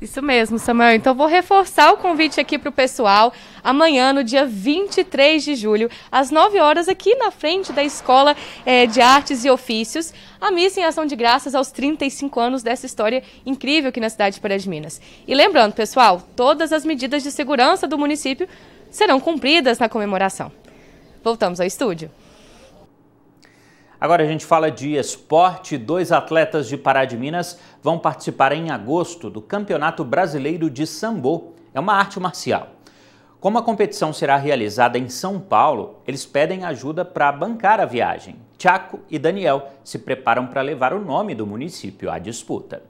Isso 0.00 0.22
mesmo, 0.22 0.60
Samuel. 0.60 0.94
Então 0.94 1.12
vou 1.12 1.26
reforçar 1.26 1.92
o 1.92 1.96
convite 1.96 2.40
aqui 2.40 2.56
para 2.56 2.68
o 2.68 2.72
pessoal. 2.72 3.32
Amanhã, 3.64 4.12
no 4.12 4.22
dia 4.22 4.46
23 4.46 5.42
de 5.42 5.56
julho, 5.56 5.90
às 6.10 6.30
9 6.30 6.60
horas, 6.60 6.88
aqui 6.88 7.16
na 7.16 7.32
frente 7.32 7.72
da 7.72 7.82
Escola 7.82 8.36
é, 8.64 8.86
de 8.86 9.00
Artes 9.00 9.44
e 9.44 9.50
Ofícios, 9.50 10.14
a 10.40 10.52
missa 10.52 10.78
em 10.78 10.84
ação 10.84 11.04
de 11.04 11.16
graças 11.16 11.52
aos 11.52 11.72
35 11.72 12.38
anos 12.38 12.62
dessa 12.62 12.86
história 12.86 13.24
incrível 13.44 13.88
aqui 13.88 13.98
na 13.98 14.08
cidade 14.08 14.36
de 14.36 14.40
Pará 14.40 14.56
de 14.56 14.68
Minas. 14.68 15.00
E 15.26 15.34
lembrando, 15.34 15.72
pessoal, 15.72 16.22
todas 16.36 16.72
as 16.72 16.84
medidas 16.84 17.24
de 17.24 17.32
segurança 17.32 17.88
do 17.88 17.98
município 17.98 18.48
serão 18.92 19.18
cumpridas 19.18 19.80
na 19.80 19.88
comemoração. 19.88 20.52
Voltamos 21.24 21.60
ao 21.60 21.66
estúdio. 21.66 22.08
Agora 24.00 24.22
a 24.22 24.26
gente 24.26 24.46
fala 24.46 24.70
de 24.70 24.94
esporte. 24.94 25.76
Dois 25.76 26.12
atletas 26.12 26.68
de 26.68 26.76
Pará 26.76 27.04
de 27.04 27.16
Minas 27.16 27.58
vão 27.82 27.98
participar 27.98 28.52
em 28.52 28.70
agosto 28.70 29.28
do 29.28 29.42
Campeonato 29.42 30.04
Brasileiro 30.04 30.70
de 30.70 30.86
Sambo. 30.86 31.54
É 31.74 31.80
uma 31.80 31.94
arte 31.94 32.20
marcial. 32.20 32.68
Como 33.40 33.58
a 33.58 33.62
competição 33.62 34.12
será 34.12 34.36
realizada 34.36 34.98
em 34.98 35.08
São 35.08 35.38
Paulo, 35.38 36.02
eles 36.06 36.26
pedem 36.26 36.64
ajuda 36.64 37.04
para 37.04 37.30
bancar 37.30 37.80
a 37.80 37.84
viagem. 37.84 38.36
Tiago 38.56 39.00
e 39.08 39.18
Daniel 39.18 39.70
se 39.84 39.98
preparam 39.98 40.48
para 40.48 40.60
levar 40.60 40.92
o 40.92 41.04
nome 41.04 41.34
do 41.34 41.46
município 41.46 42.10
à 42.10 42.18
disputa. 42.18 42.82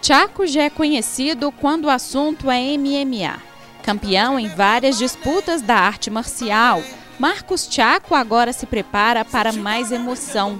Tiago 0.00 0.46
já 0.46 0.62
é 0.62 0.70
conhecido 0.70 1.52
quando 1.52 1.84
o 1.84 1.90
assunto 1.90 2.50
é 2.50 2.58
MMA. 2.78 3.38
Campeão 3.82 4.38
em 4.38 4.48
várias 4.48 4.96
disputas 4.96 5.60
da 5.60 5.76
arte 5.76 6.10
marcial, 6.10 6.82
Marcos 7.20 7.68
Chaco 7.70 8.14
agora 8.14 8.50
se 8.50 8.64
prepara 8.64 9.26
para 9.26 9.52
mais 9.52 9.92
emoção. 9.92 10.58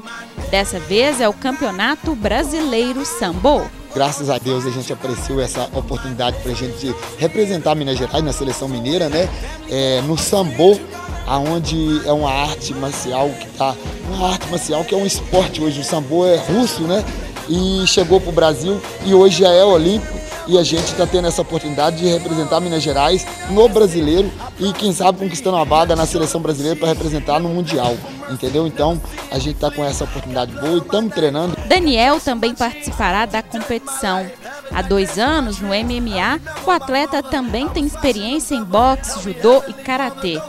Dessa 0.50 0.78
vez 0.78 1.18
é 1.18 1.26
o 1.26 1.32
Campeonato 1.32 2.14
Brasileiro 2.14 3.02
Sambo. 3.06 3.62
Graças 3.94 4.28
a 4.28 4.36
Deus 4.36 4.66
a 4.66 4.70
gente 4.70 4.92
apreciou 4.92 5.40
essa 5.40 5.70
oportunidade 5.72 6.36
para 6.42 6.52
a 6.52 6.54
gente 6.54 6.94
representar 7.16 7.74
Minas 7.74 7.96
Gerais 7.96 8.22
na 8.22 8.30
seleção 8.34 8.68
mineira, 8.68 9.08
né? 9.08 9.26
É, 9.70 10.02
no 10.02 10.18
Sambo, 10.18 10.78
aonde 11.26 12.06
é 12.06 12.12
uma 12.12 12.30
arte 12.30 12.74
marcial 12.74 13.30
que 13.30 13.48
tá, 13.56 13.74
uma 14.14 14.28
arte 14.28 14.46
marcial 14.50 14.84
que 14.84 14.94
é 14.94 14.98
um 14.98 15.06
esporte 15.06 15.62
hoje. 15.62 15.80
O 15.80 15.84
Sambo 15.84 16.26
é 16.26 16.36
russo, 16.36 16.82
né? 16.82 17.02
E 17.48 17.86
chegou 17.86 18.20
para 18.20 18.28
o 18.28 18.34
Brasil 18.34 18.78
e 19.06 19.14
hoje 19.14 19.38
já 19.38 19.48
é 19.48 19.64
olímpico 19.64 20.29
e 20.50 20.58
a 20.58 20.64
gente 20.64 20.86
está 20.86 21.06
tendo 21.06 21.28
essa 21.28 21.42
oportunidade 21.42 21.98
de 21.98 22.08
representar 22.08 22.58
Minas 22.58 22.82
Gerais 22.82 23.24
no 23.50 23.68
brasileiro 23.68 24.30
e 24.58 24.72
quem 24.72 24.92
sabe 24.92 25.20
conquistando 25.20 25.56
uma 25.56 25.64
vaga 25.64 25.94
na 25.94 26.04
seleção 26.04 26.40
brasileira 26.40 26.76
para 26.76 26.88
representar 26.88 27.38
no 27.38 27.48
Mundial, 27.48 27.96
entendeu? 28.28 28.66
Então 28.66 29.00
a 29.30 29.38
gente 29.38 29.54
está 29.54 29.70
com 29.70 29.84
essa 29.84 30.02
oportunidade 30.02 30.52
boa 30.52 30.74
e 30.74 30.78
estamos 30.78 31.14
treinando. 31.14 31.56
Daniel 31.68 32.20
também 32.20 32.52
participará 32.52 33.26
da 33.26 33.44
competição. 33.44 34.28
Há 34.72 34.82
dois 34.82 35.18
anos, 35.20 35.60
no 35.60 35.68
MMA, 35.68 36.40
o 36.66 36.70
atleta 36.70 37.22
também 37.22 37.68
tem 37.68 37.86
experiência 37.86 38.56
em 38.56 38.64
boxe, 38.64 39.22
judô 39.22 39.62
e 39.68 39.72
karatê. 39.72 40.40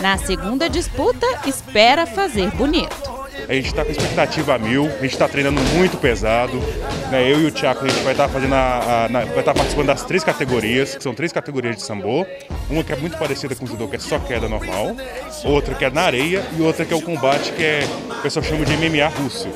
Na 0.00 0.18
segunda 0.18 0.68
disputa, 0.68 1.26
espera 1.46 2.04
fazer 2.04 2.50
bonito. 2.56 3.15
A 3.48 3.52
gente 3.52 3.66
está 3.66 3.84
com 3.84 3.90
expectativa 3.90 4.54
a 4.54 4.58
mil, 4.58 4.86
a 4.86 5.02
gente 5.02 5.12
está 5.12 5.28
treinando 5.28 5.60
muito 5.74 5.96
pesado. 5.98 6.58
Né? 7.10 7.30
Eu 7.30 7.40
e 7.40 7.46
o 7.46 7.50
Thiago 7.50 7.84
a 7.84 7.88
gente 7.88 8.02
vai 8.02 8.12
estar 8.12 8.26
tá 8.26 8.32
fazendo 8.32 8.54
a, 8.54 9.04
a, 9.04 9.08
vai 9.08 9.24
estar 9.24 9.42
tá 9.42 9.54
participando 9.54 9.86
das 9.86 10.04
três 10.04 10.24
categorias, 10.24 10.96
que 10.96 11.02
são 11.02 11.14
três 11.14 11.32
categorias 11.32 11.76
de 11.76 11.82
sambo. 11.82 12.26
Uma 12.68 12.82
que 12.82 12.92
é 12.92 12.96
muito 12.96 13.16
parecida 13.16 13.54
com 13.54 13.64
o 13.64 13.68
judô, 13.68 13.86
que 13.86 13.96
é 13.96 13.98
só 13.98 14.18
queda 14.18 14.48
normal, 14.48 14.96
outra 15.44 15.74
que 15.74 15.84
é 15.84 15.90
na 15.90 16.02
areia 16.02 16.44
e 16.58 16.62
outra 16.62 16.84
que 16.84 16.92
é 16.92 16.96
o 16.96 17.02
combate, 17.02 17.52
que 17.52 17.62
é 17.62 17.80
o 18.10 18.22
pessoal 18.22 18.44
chama 18.44 18.64
de 18.64 18.76
MMA 18.76 19.06
russo. 19.08 19.48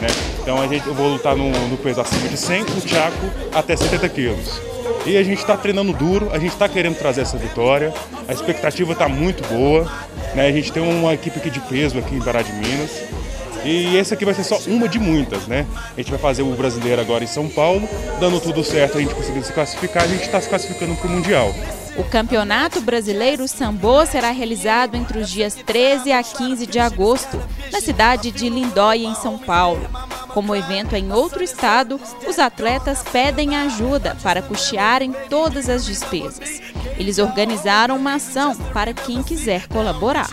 Né? 0.00 0.08
Então 0.42 0.60
a 0.60 0.66
gente, 0.66 0.86
eu 0.86 0.94
vou 0.94 1.08
lutar 1.08 1.36
no, 1.36 1.50
no 1.68 1.76
peso 1.76 2.00
acima 2.00 2.28
de 2.28 2.36
100, 2.36 2.62
o 2.62 2.80
Thiago 2.80 3.30
até 3.54 3.76
70 3.76 4.08
quilos. 4.08 4.69
E 5.06 5.16
a 5.16 5.22
gente 5.22 5.38
está 5.38 5.56
treinando 5.56 5.92
duro, 5.92 6.28
a 6.30 6.38
gente 6.38 6.52
está 6.52 6.68
querendo 6.68 6.96
trazer 6.96 7.22
essa 7.22 7.38
vitória, 7.38 7.92
a 8.28 8.32
expectativa 8.32 8.92
está 8.92 9.08
muito 9.08 9.46
boa. 9.48 9.90
Né? 10.34 10.46
A 10.46 10.52
gente 10.52 10.70
tem 10.72 10.82
uma 10.82 11.14
equipe 11.14 11.38
aqui 11.38 11.50
de 11.50 11.60
peso 11.60 11.98
aqui 11.98 12.14
em 12.14 12.20
Pará 12.20 12.42
de 12.42 12.52
Minas. 12.52 13.02
E 13.64 13.96
essa 13.98 14.14
aqui 14.14 14.24
vai 14.24 14.32
ser 14.34 14.44
só 14.44 14.58
uma 14.66 14.88
de 14.88 14.98
muitas, 14.98 15.46
né? 15.46 15.66
A 15.94 16.00
gente 16.00 16.10
vai 16.10 16.18
fazer 16.18 16.42
o 16.42 16.54
brasileiro 16.54 16.98
agora 16.98 17.22
em 17.22 17.26
São 17.26 17.46
Paulo, 17.46 17.86
dando 18.18 18.40
tudo 18.40 18.64
certo, 18.64 18.96
a 18.96 19.00
gente 19.02 19.14
conseguindo 19.14 19.44
se 19.44 19.52
classificar, 19.52 20.04
a 20.04 20.06
gente 20.06 20.22
está 20.22 20.40
se 20.40 20.48
classificando 20.48 20.94
para 20.94 21.06
o 21.06 21.10
Mundial. 21.10 21.54
O 22.00 22.04
Campeonato 22.04 22.80
Brasileiro 22.80 23.46
Sambo 23.46 24.06
será 24.06 24.30
realizado 24.30 24.94
entre 24.94 25.18
os 25.18 25.28
dias 25.28 25.54
13 25.54 26.10
a 26.12 26.22
15 26.22 26.66
de 26.66 26.78
agosto, 26.78 27.38
na 27.70 27.78
cidade 27.78 28.30
de 28.30 28.48
Lindóia, 28.48 29.06
em 29.06 29.14
São 29.14 29.36
Paulo. 29.36 29.86
Como 30.28 30.52
o 30.52 30.56
evento 30.56 30.94
é 30.94 30.98
em 30.98 31.12
outro 31.12 31.42
estado, 31.42 32.00
os 32.26 32.38
atletas 32.38 33.02
pedem 33.02 33.54
ajuda 33.54 34.16
para 34.22 34.40
custearem 34.40 35.14
todas 35.28 35.68
as 35.68 35.84
despesas. 35.84 36.62
Eles 36.96 37.18
organizaram 37.18 37.96
uma 37.96 38.14
ação 38.14 38.56
para 38.72 38.94
quem 38.94 39.22
quiser 39.22 39.68
colaborar. 39.68 40.30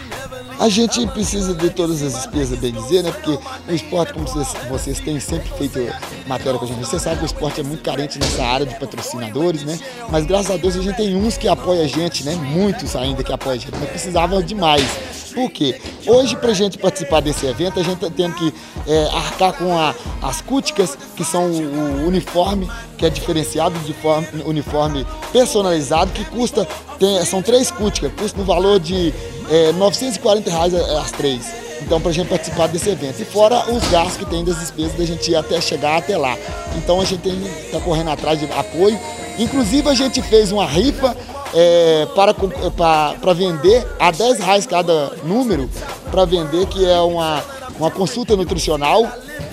A 0.59 0.69
gente 0.69 1.05
precisa 1.07 1.53
de 1.53 1.69
todas 1.69 2.01
as 2.01 2.13
despesas, 2.13 2.57
bem 2.57 2.71
dizer, 2.71 3.03
né? 3.03 3.11
Porque 3.11 3.37
o 3.69 3.75
esporte, 3.75 4.13
como 4.13 4.27
vocês, 4.27 4.47
vocês 4.67 4.99
têm 4.99 5.19
sempre 5.19 5.49
feito 5.49 5.79
matéria 6.25 6.57
com 6.57 6.65
a 6.65 6.67
gente, 6.67 6.79
você 6.79 6.97
sabe 6.97 7.17
que 7.17 7.23
o 7.23 7.25
esporte 7.27 7.59
é 7.61 7.63
muito 7.63 7.83
carente 7.83 8.17
nessa 8.17 8.43
área 8.43 8.65
de 8.65 8.73
patrocinadores, 8.75 9.63
né? 9.63 9.79
Mas 10.09 10.25
graças 10.25 10.49
a 10.49 10.57
Deus 10.57 10.75
a 10.75 10.81
gente 10.81 10.95
tem 10.97 11.15
uns 11.15 11.37
que 11.37 11.47
apoiam 11.59 11.83
a 11.83 11.87
gente, 11.87 12.23
né? 12.23 12.35
Muitos 12.35 12.95
ainda 12.95 13.23
que 13.23 13.33
apoiam 13.33 13.55
a 13.55 13.57
gente, 13.57 13.71
mas 13.77 13.89
precisavam 13.89 14.41
demais. 14.41 14.85
Por 15.33 15.51
quê? 15.51 15.79
Hoje, 16.07 16.35
para 16.35 16.49
a 16.49 16.53
gente 16.53 16.79
participar 16.79 17.19
desse 17.19 17.45
evento, 17.45 17.79
a 17.79 17.83
gente 17.83 18.03
está 18.03 18.09
tendo 18.09 18.33
que 18.35 18.51
é, 18.87 19.07
arcar 19.13 19.53
com 19.53 19.77
a, 19.77 19.93
as 20.21 20.41
cúticas, 20.41 20.97
que 21.15 21.23
são 21.23 21.51
o, 21.51 22.03
o, 22.03 22.07
uniforme, 22.07 22.67
que 22.97 23.05
é 23.05 23.09
diferenciado 23.09 23.77
de 23.81 23.93
forma, 23.93 24.27
uniforme 24.45 25.05
personalizado, 25.31 26.11
que 26.11 26.25
custa, 26.25 26.67
tem, 26.97 27.23
são 27.23 27.43
três 27.43 27.69
cúticas, 27.69 28.11
custa 28.17 28.35
no 28.35 28.45
valor 28.45 28.79
de 28.79 29.13
é, 29.51 29.71
940 29.73 30.49
reais 30.49 30.73
as 30.73 31.11
três. 31.11 31.67
Então, 31.83 32.01
para 32.01 32.09
a 32.09 32.13
gente 32.13 32.27
participar 32.27 32.67
desse 32.67 32.89
evento. 32.89 33.21
E 33.21 33.25
fora 33.25 33.71
os 33.71 33.87
gastos 33.89 34.17
que 34.17 34.25
tem 34.25 34.43
das 34.43 34.57
despesas 34.59 34.97
da 34.97 35.05
gente 35.05 35.29
ir 35.29 35.35
até 35.35 35.61
chegar 35.61 35.97
até 35.97 36.17
lá. 36.17 36.35
Então, 36.75 36.99
a 36.99 37.05
gente 37.05 37.29
está 37.29 37.79
correndo 37.79 38.09
atrás 38.09 38.39
de 38.39 38.51
apoio. 38.51 38.99
Inclusive, 39.37 39.87
a 39.87 39.93
gente 39.93 40.19
fez 40.23 40.51
uma 40.51 40.65
rifa 40.65 41.15
é, 41.53 42.07
para, 42.15 42.33
para, 42.33 43.33
vender 43.33 43.87
a 43.99 44.11
10 44.11 44.39
reais 44.39 44.65
cada 44.65 45.11
número, 45.23 45.69
para 46.11 46.25
vender, 46.25 46.65
que 46.67 46.85
é 46.85 46.99
uma, 46.99 47.43
uma 47.79 47.91
consulta 47.91 48.35
nutricional 48.35 49.05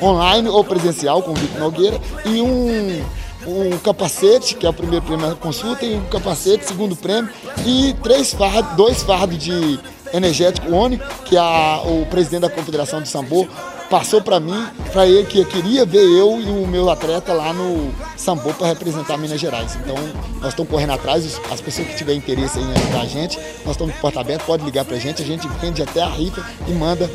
online 0.03 0.49
ou 0.49 0.65
presencial 0.65 1.23
com 1.23 1.33
o 1.33 1.35
Vitor 1.35 1.61
Nogueira 1.61 2.01
e 2.25 2.41
um, 2.41 3.05
um 3.47 3.79
capacete, 3.79 4.55
que 4.55 4.67
é 4.67 4.69
o 4.69 4.73
primeiro 4.73 5.05
prêmio 5.05 5.29
da 5.29 5.35
consulta, 5.35 5.85
e 5.85 5.95
um 5.95 6.05
capacete, 6.07 6.67
segundo 6.67 6.97
prêmio, 6.97 7.31
e 7.65 7.95
três 8.03 8.33
fardos, 8.33 8.77
dois 8.77 9.03
fardos 9.03 9.39
de 9.39 9.79
energético 10.13 10.73
ONI, 10.73 11.01
que 11.25 11.37
a, 11.37 11.83
o 11.85 12.07
presidente 12.07 12.43
da 12.43 12.51
Confederação 12.51 13.03
de 13.03 13.09
Sambo 13.09 13.49
passou 13.95 14.21
para 14.21 14.41
mim, 14.41 14.67
para 14.93 15.07
ele 15.07 15.25
que 15.25 15.45
queria 15.45 15.87
ver 15.87 16.03
eu 16.03 16.41
e 16.41 16.51
o 16.51 16.67
meu 16.67 16.91
atleta 16.91 17.33
lá 17.33 17.53
no 17.53 17.95
Sambo 18.17 18.53
para 18.53 18.67
representar 18.67 19.17
Minas 19.17 19.41
Gerais. 19.41 19.77
Então, 19.77 19.95
nós 20.41 20.49
estamos 20.49 20.69
correndo 20.69 20.95
atrás, 20.95 21.41
as 21.49 21.61
pessoas 21.61 21.87
que 21.87 21.95
tiverem 21.95 22.19
interesse 22.19 22.59
em 22.59 22.73
ajudar 22.73 23.03
a 23.03 23.07
gente, 23.07 23.39
nós 23.65 23.75
estamos 23.77 23.95
de 23.95 24.01
porta 24.01 24.19
aberta, 24.19 24.43
pode 24.45 24.65
ligar 24.65 24.85
para 24.85 24.97
a 24.97 24.99
gente, 24.99 25.23
a 25.23 25.25
gente 25.25 25.47
vende 25.61 25.81
até 25.81 26.03
a 26.03 26.09
rifa 26.09 26.45
e 26.67 26.73
manda 26.73 27.09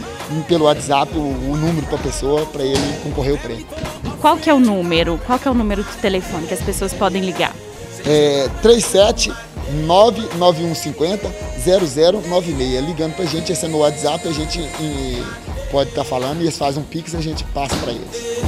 pelo 0.48 0.64
WhatsApp 0.64 1.12
o, 1.18 1.20
o 1.20 1.58
número 1.58 1.86
para 1.88 1.98
a 1.98 2.02
pessoa, 2.02 2.46
para 2.46 2.64
ele 2.64 2.98
concorrer 3.04 3.34
ao 3.34 3.40
prêmio. 3.40 3.68
Qual 4.22 4.38
que 4.38 4.50
é 4.50 4.54
o 4.54 4.60
número? 4.62 5.20
Qual 5.26 5.38
que 5.38 5.50
é 5.50 5.52
o 5.52 5.54
número 5.54 5.84
do 5.84 6.02
telefone 6.02 6.48
que 6.48 6.54
as 6.54 6.62
pessoas 6.62 6.94
podem 6.94 7.22
ligar? 7.22 7.54
É 8.06 8.50
37 8.62 9.34
99150 9.86 11.30
0096. 11.62 12.86
Ligando 12.86 13.16
pra 13.18 13.26
gente, 13.26 13.52
esse 13.52 13.66
é 13.66 13.68
meu 13.68 13.80
WhatsApp, 13.80 14.26
a 14.26 14.32
gente 14.32 14.62
pode 15.72 15.90
estar 15.90 16.04
tá 16.04 16.08
falando 16.08 16.40
e 16.40 16.44
eles 16.44 16.58
fazem 16.58 16.82
um 16.82 16.86
pix 16.86 17.14
e 17.14 17.18
a 17.18 17.22
gente 17.22 17.44
passa 17.46 17.76
para 17.78 17.92
eles. 17.92 18.40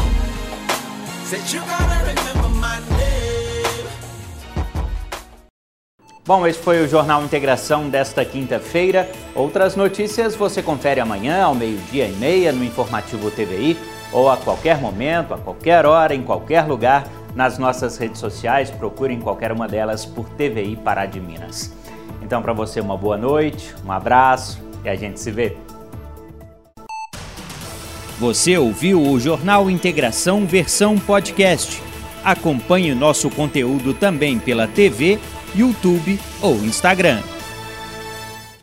Bom, 6.26 6.46
esse 6.46 6.60
foi 6.60 6.84
o 6.84 6.88
Jornal 6.88 7.24
Integração 7.24 7.90
desta 7.90 8.24
quinta-feira. 8.24 9.10
Outras 9.36 9.76
notícias 9.76 10.36
você 10.36 10.62
confere 10.62 11.00
amanhã 11.00 11.44
ao 11.44 11.56
meio-dia 11.56 12.08
e 12.08 12.12
meia 12.14 12.52
no 12.52 12.64
Informativo 12.64 13.32
TVI 13.32 13.78
ou 14.14 14.30
a 14.30 14.38
qualquer 14.38 14.80
momento, 14.80 15.34
a 15.34 15.38
qualquer 15.38 15.86
hora, 15.86 16.14
em 16.14 16.22
qualquer 16.22 16.66
lugar, 16.66 17.08
nas 17.34 17.58
nossas 17.58 17.98
redes 17.98 18.20
sociais. 18.20 18.70
Procure 18.70 19.14
em 19.14 19.20
qualquer 19.20 19.52
uma 19.52 19.68
delas 19.68 20.06
por 20.06 20.30
TVI 20.30 20.76
Pará 20.76 21.06
de 21.06 21.20
Minas. 21.20 21.74
Então, 22.22 22.42
para 22.42 22.54
você, 22.54 22.80
uma 22.80 22.96
boa 22.96 23.18
noite, 23.18 23.74
um 23.86 23.92
abraço 23.92 24.62
e 24.84 24.90
a 24.90 24.96
gente 24.96 25.20
se 25.20 25.32
vê. 25.32 25.58
Você 28.22 28.56
ouviu 28.56 29.02
o 29.02 29.20
Jornal 29.20 29.68
Integração 29.68 30.46
versão 30.46 30.96
podcast. 30.96 31.82
Acompanhe 32.24 32.94
nosso 32.94 33.32
conteúdo 33.32 33.96
também 33.96 34.38
pela 34.38 34.68
TV, 34.68 35.18
YouTube 35.56 36.20
ou 36.40 36.56
Instagram. 36.58 37.20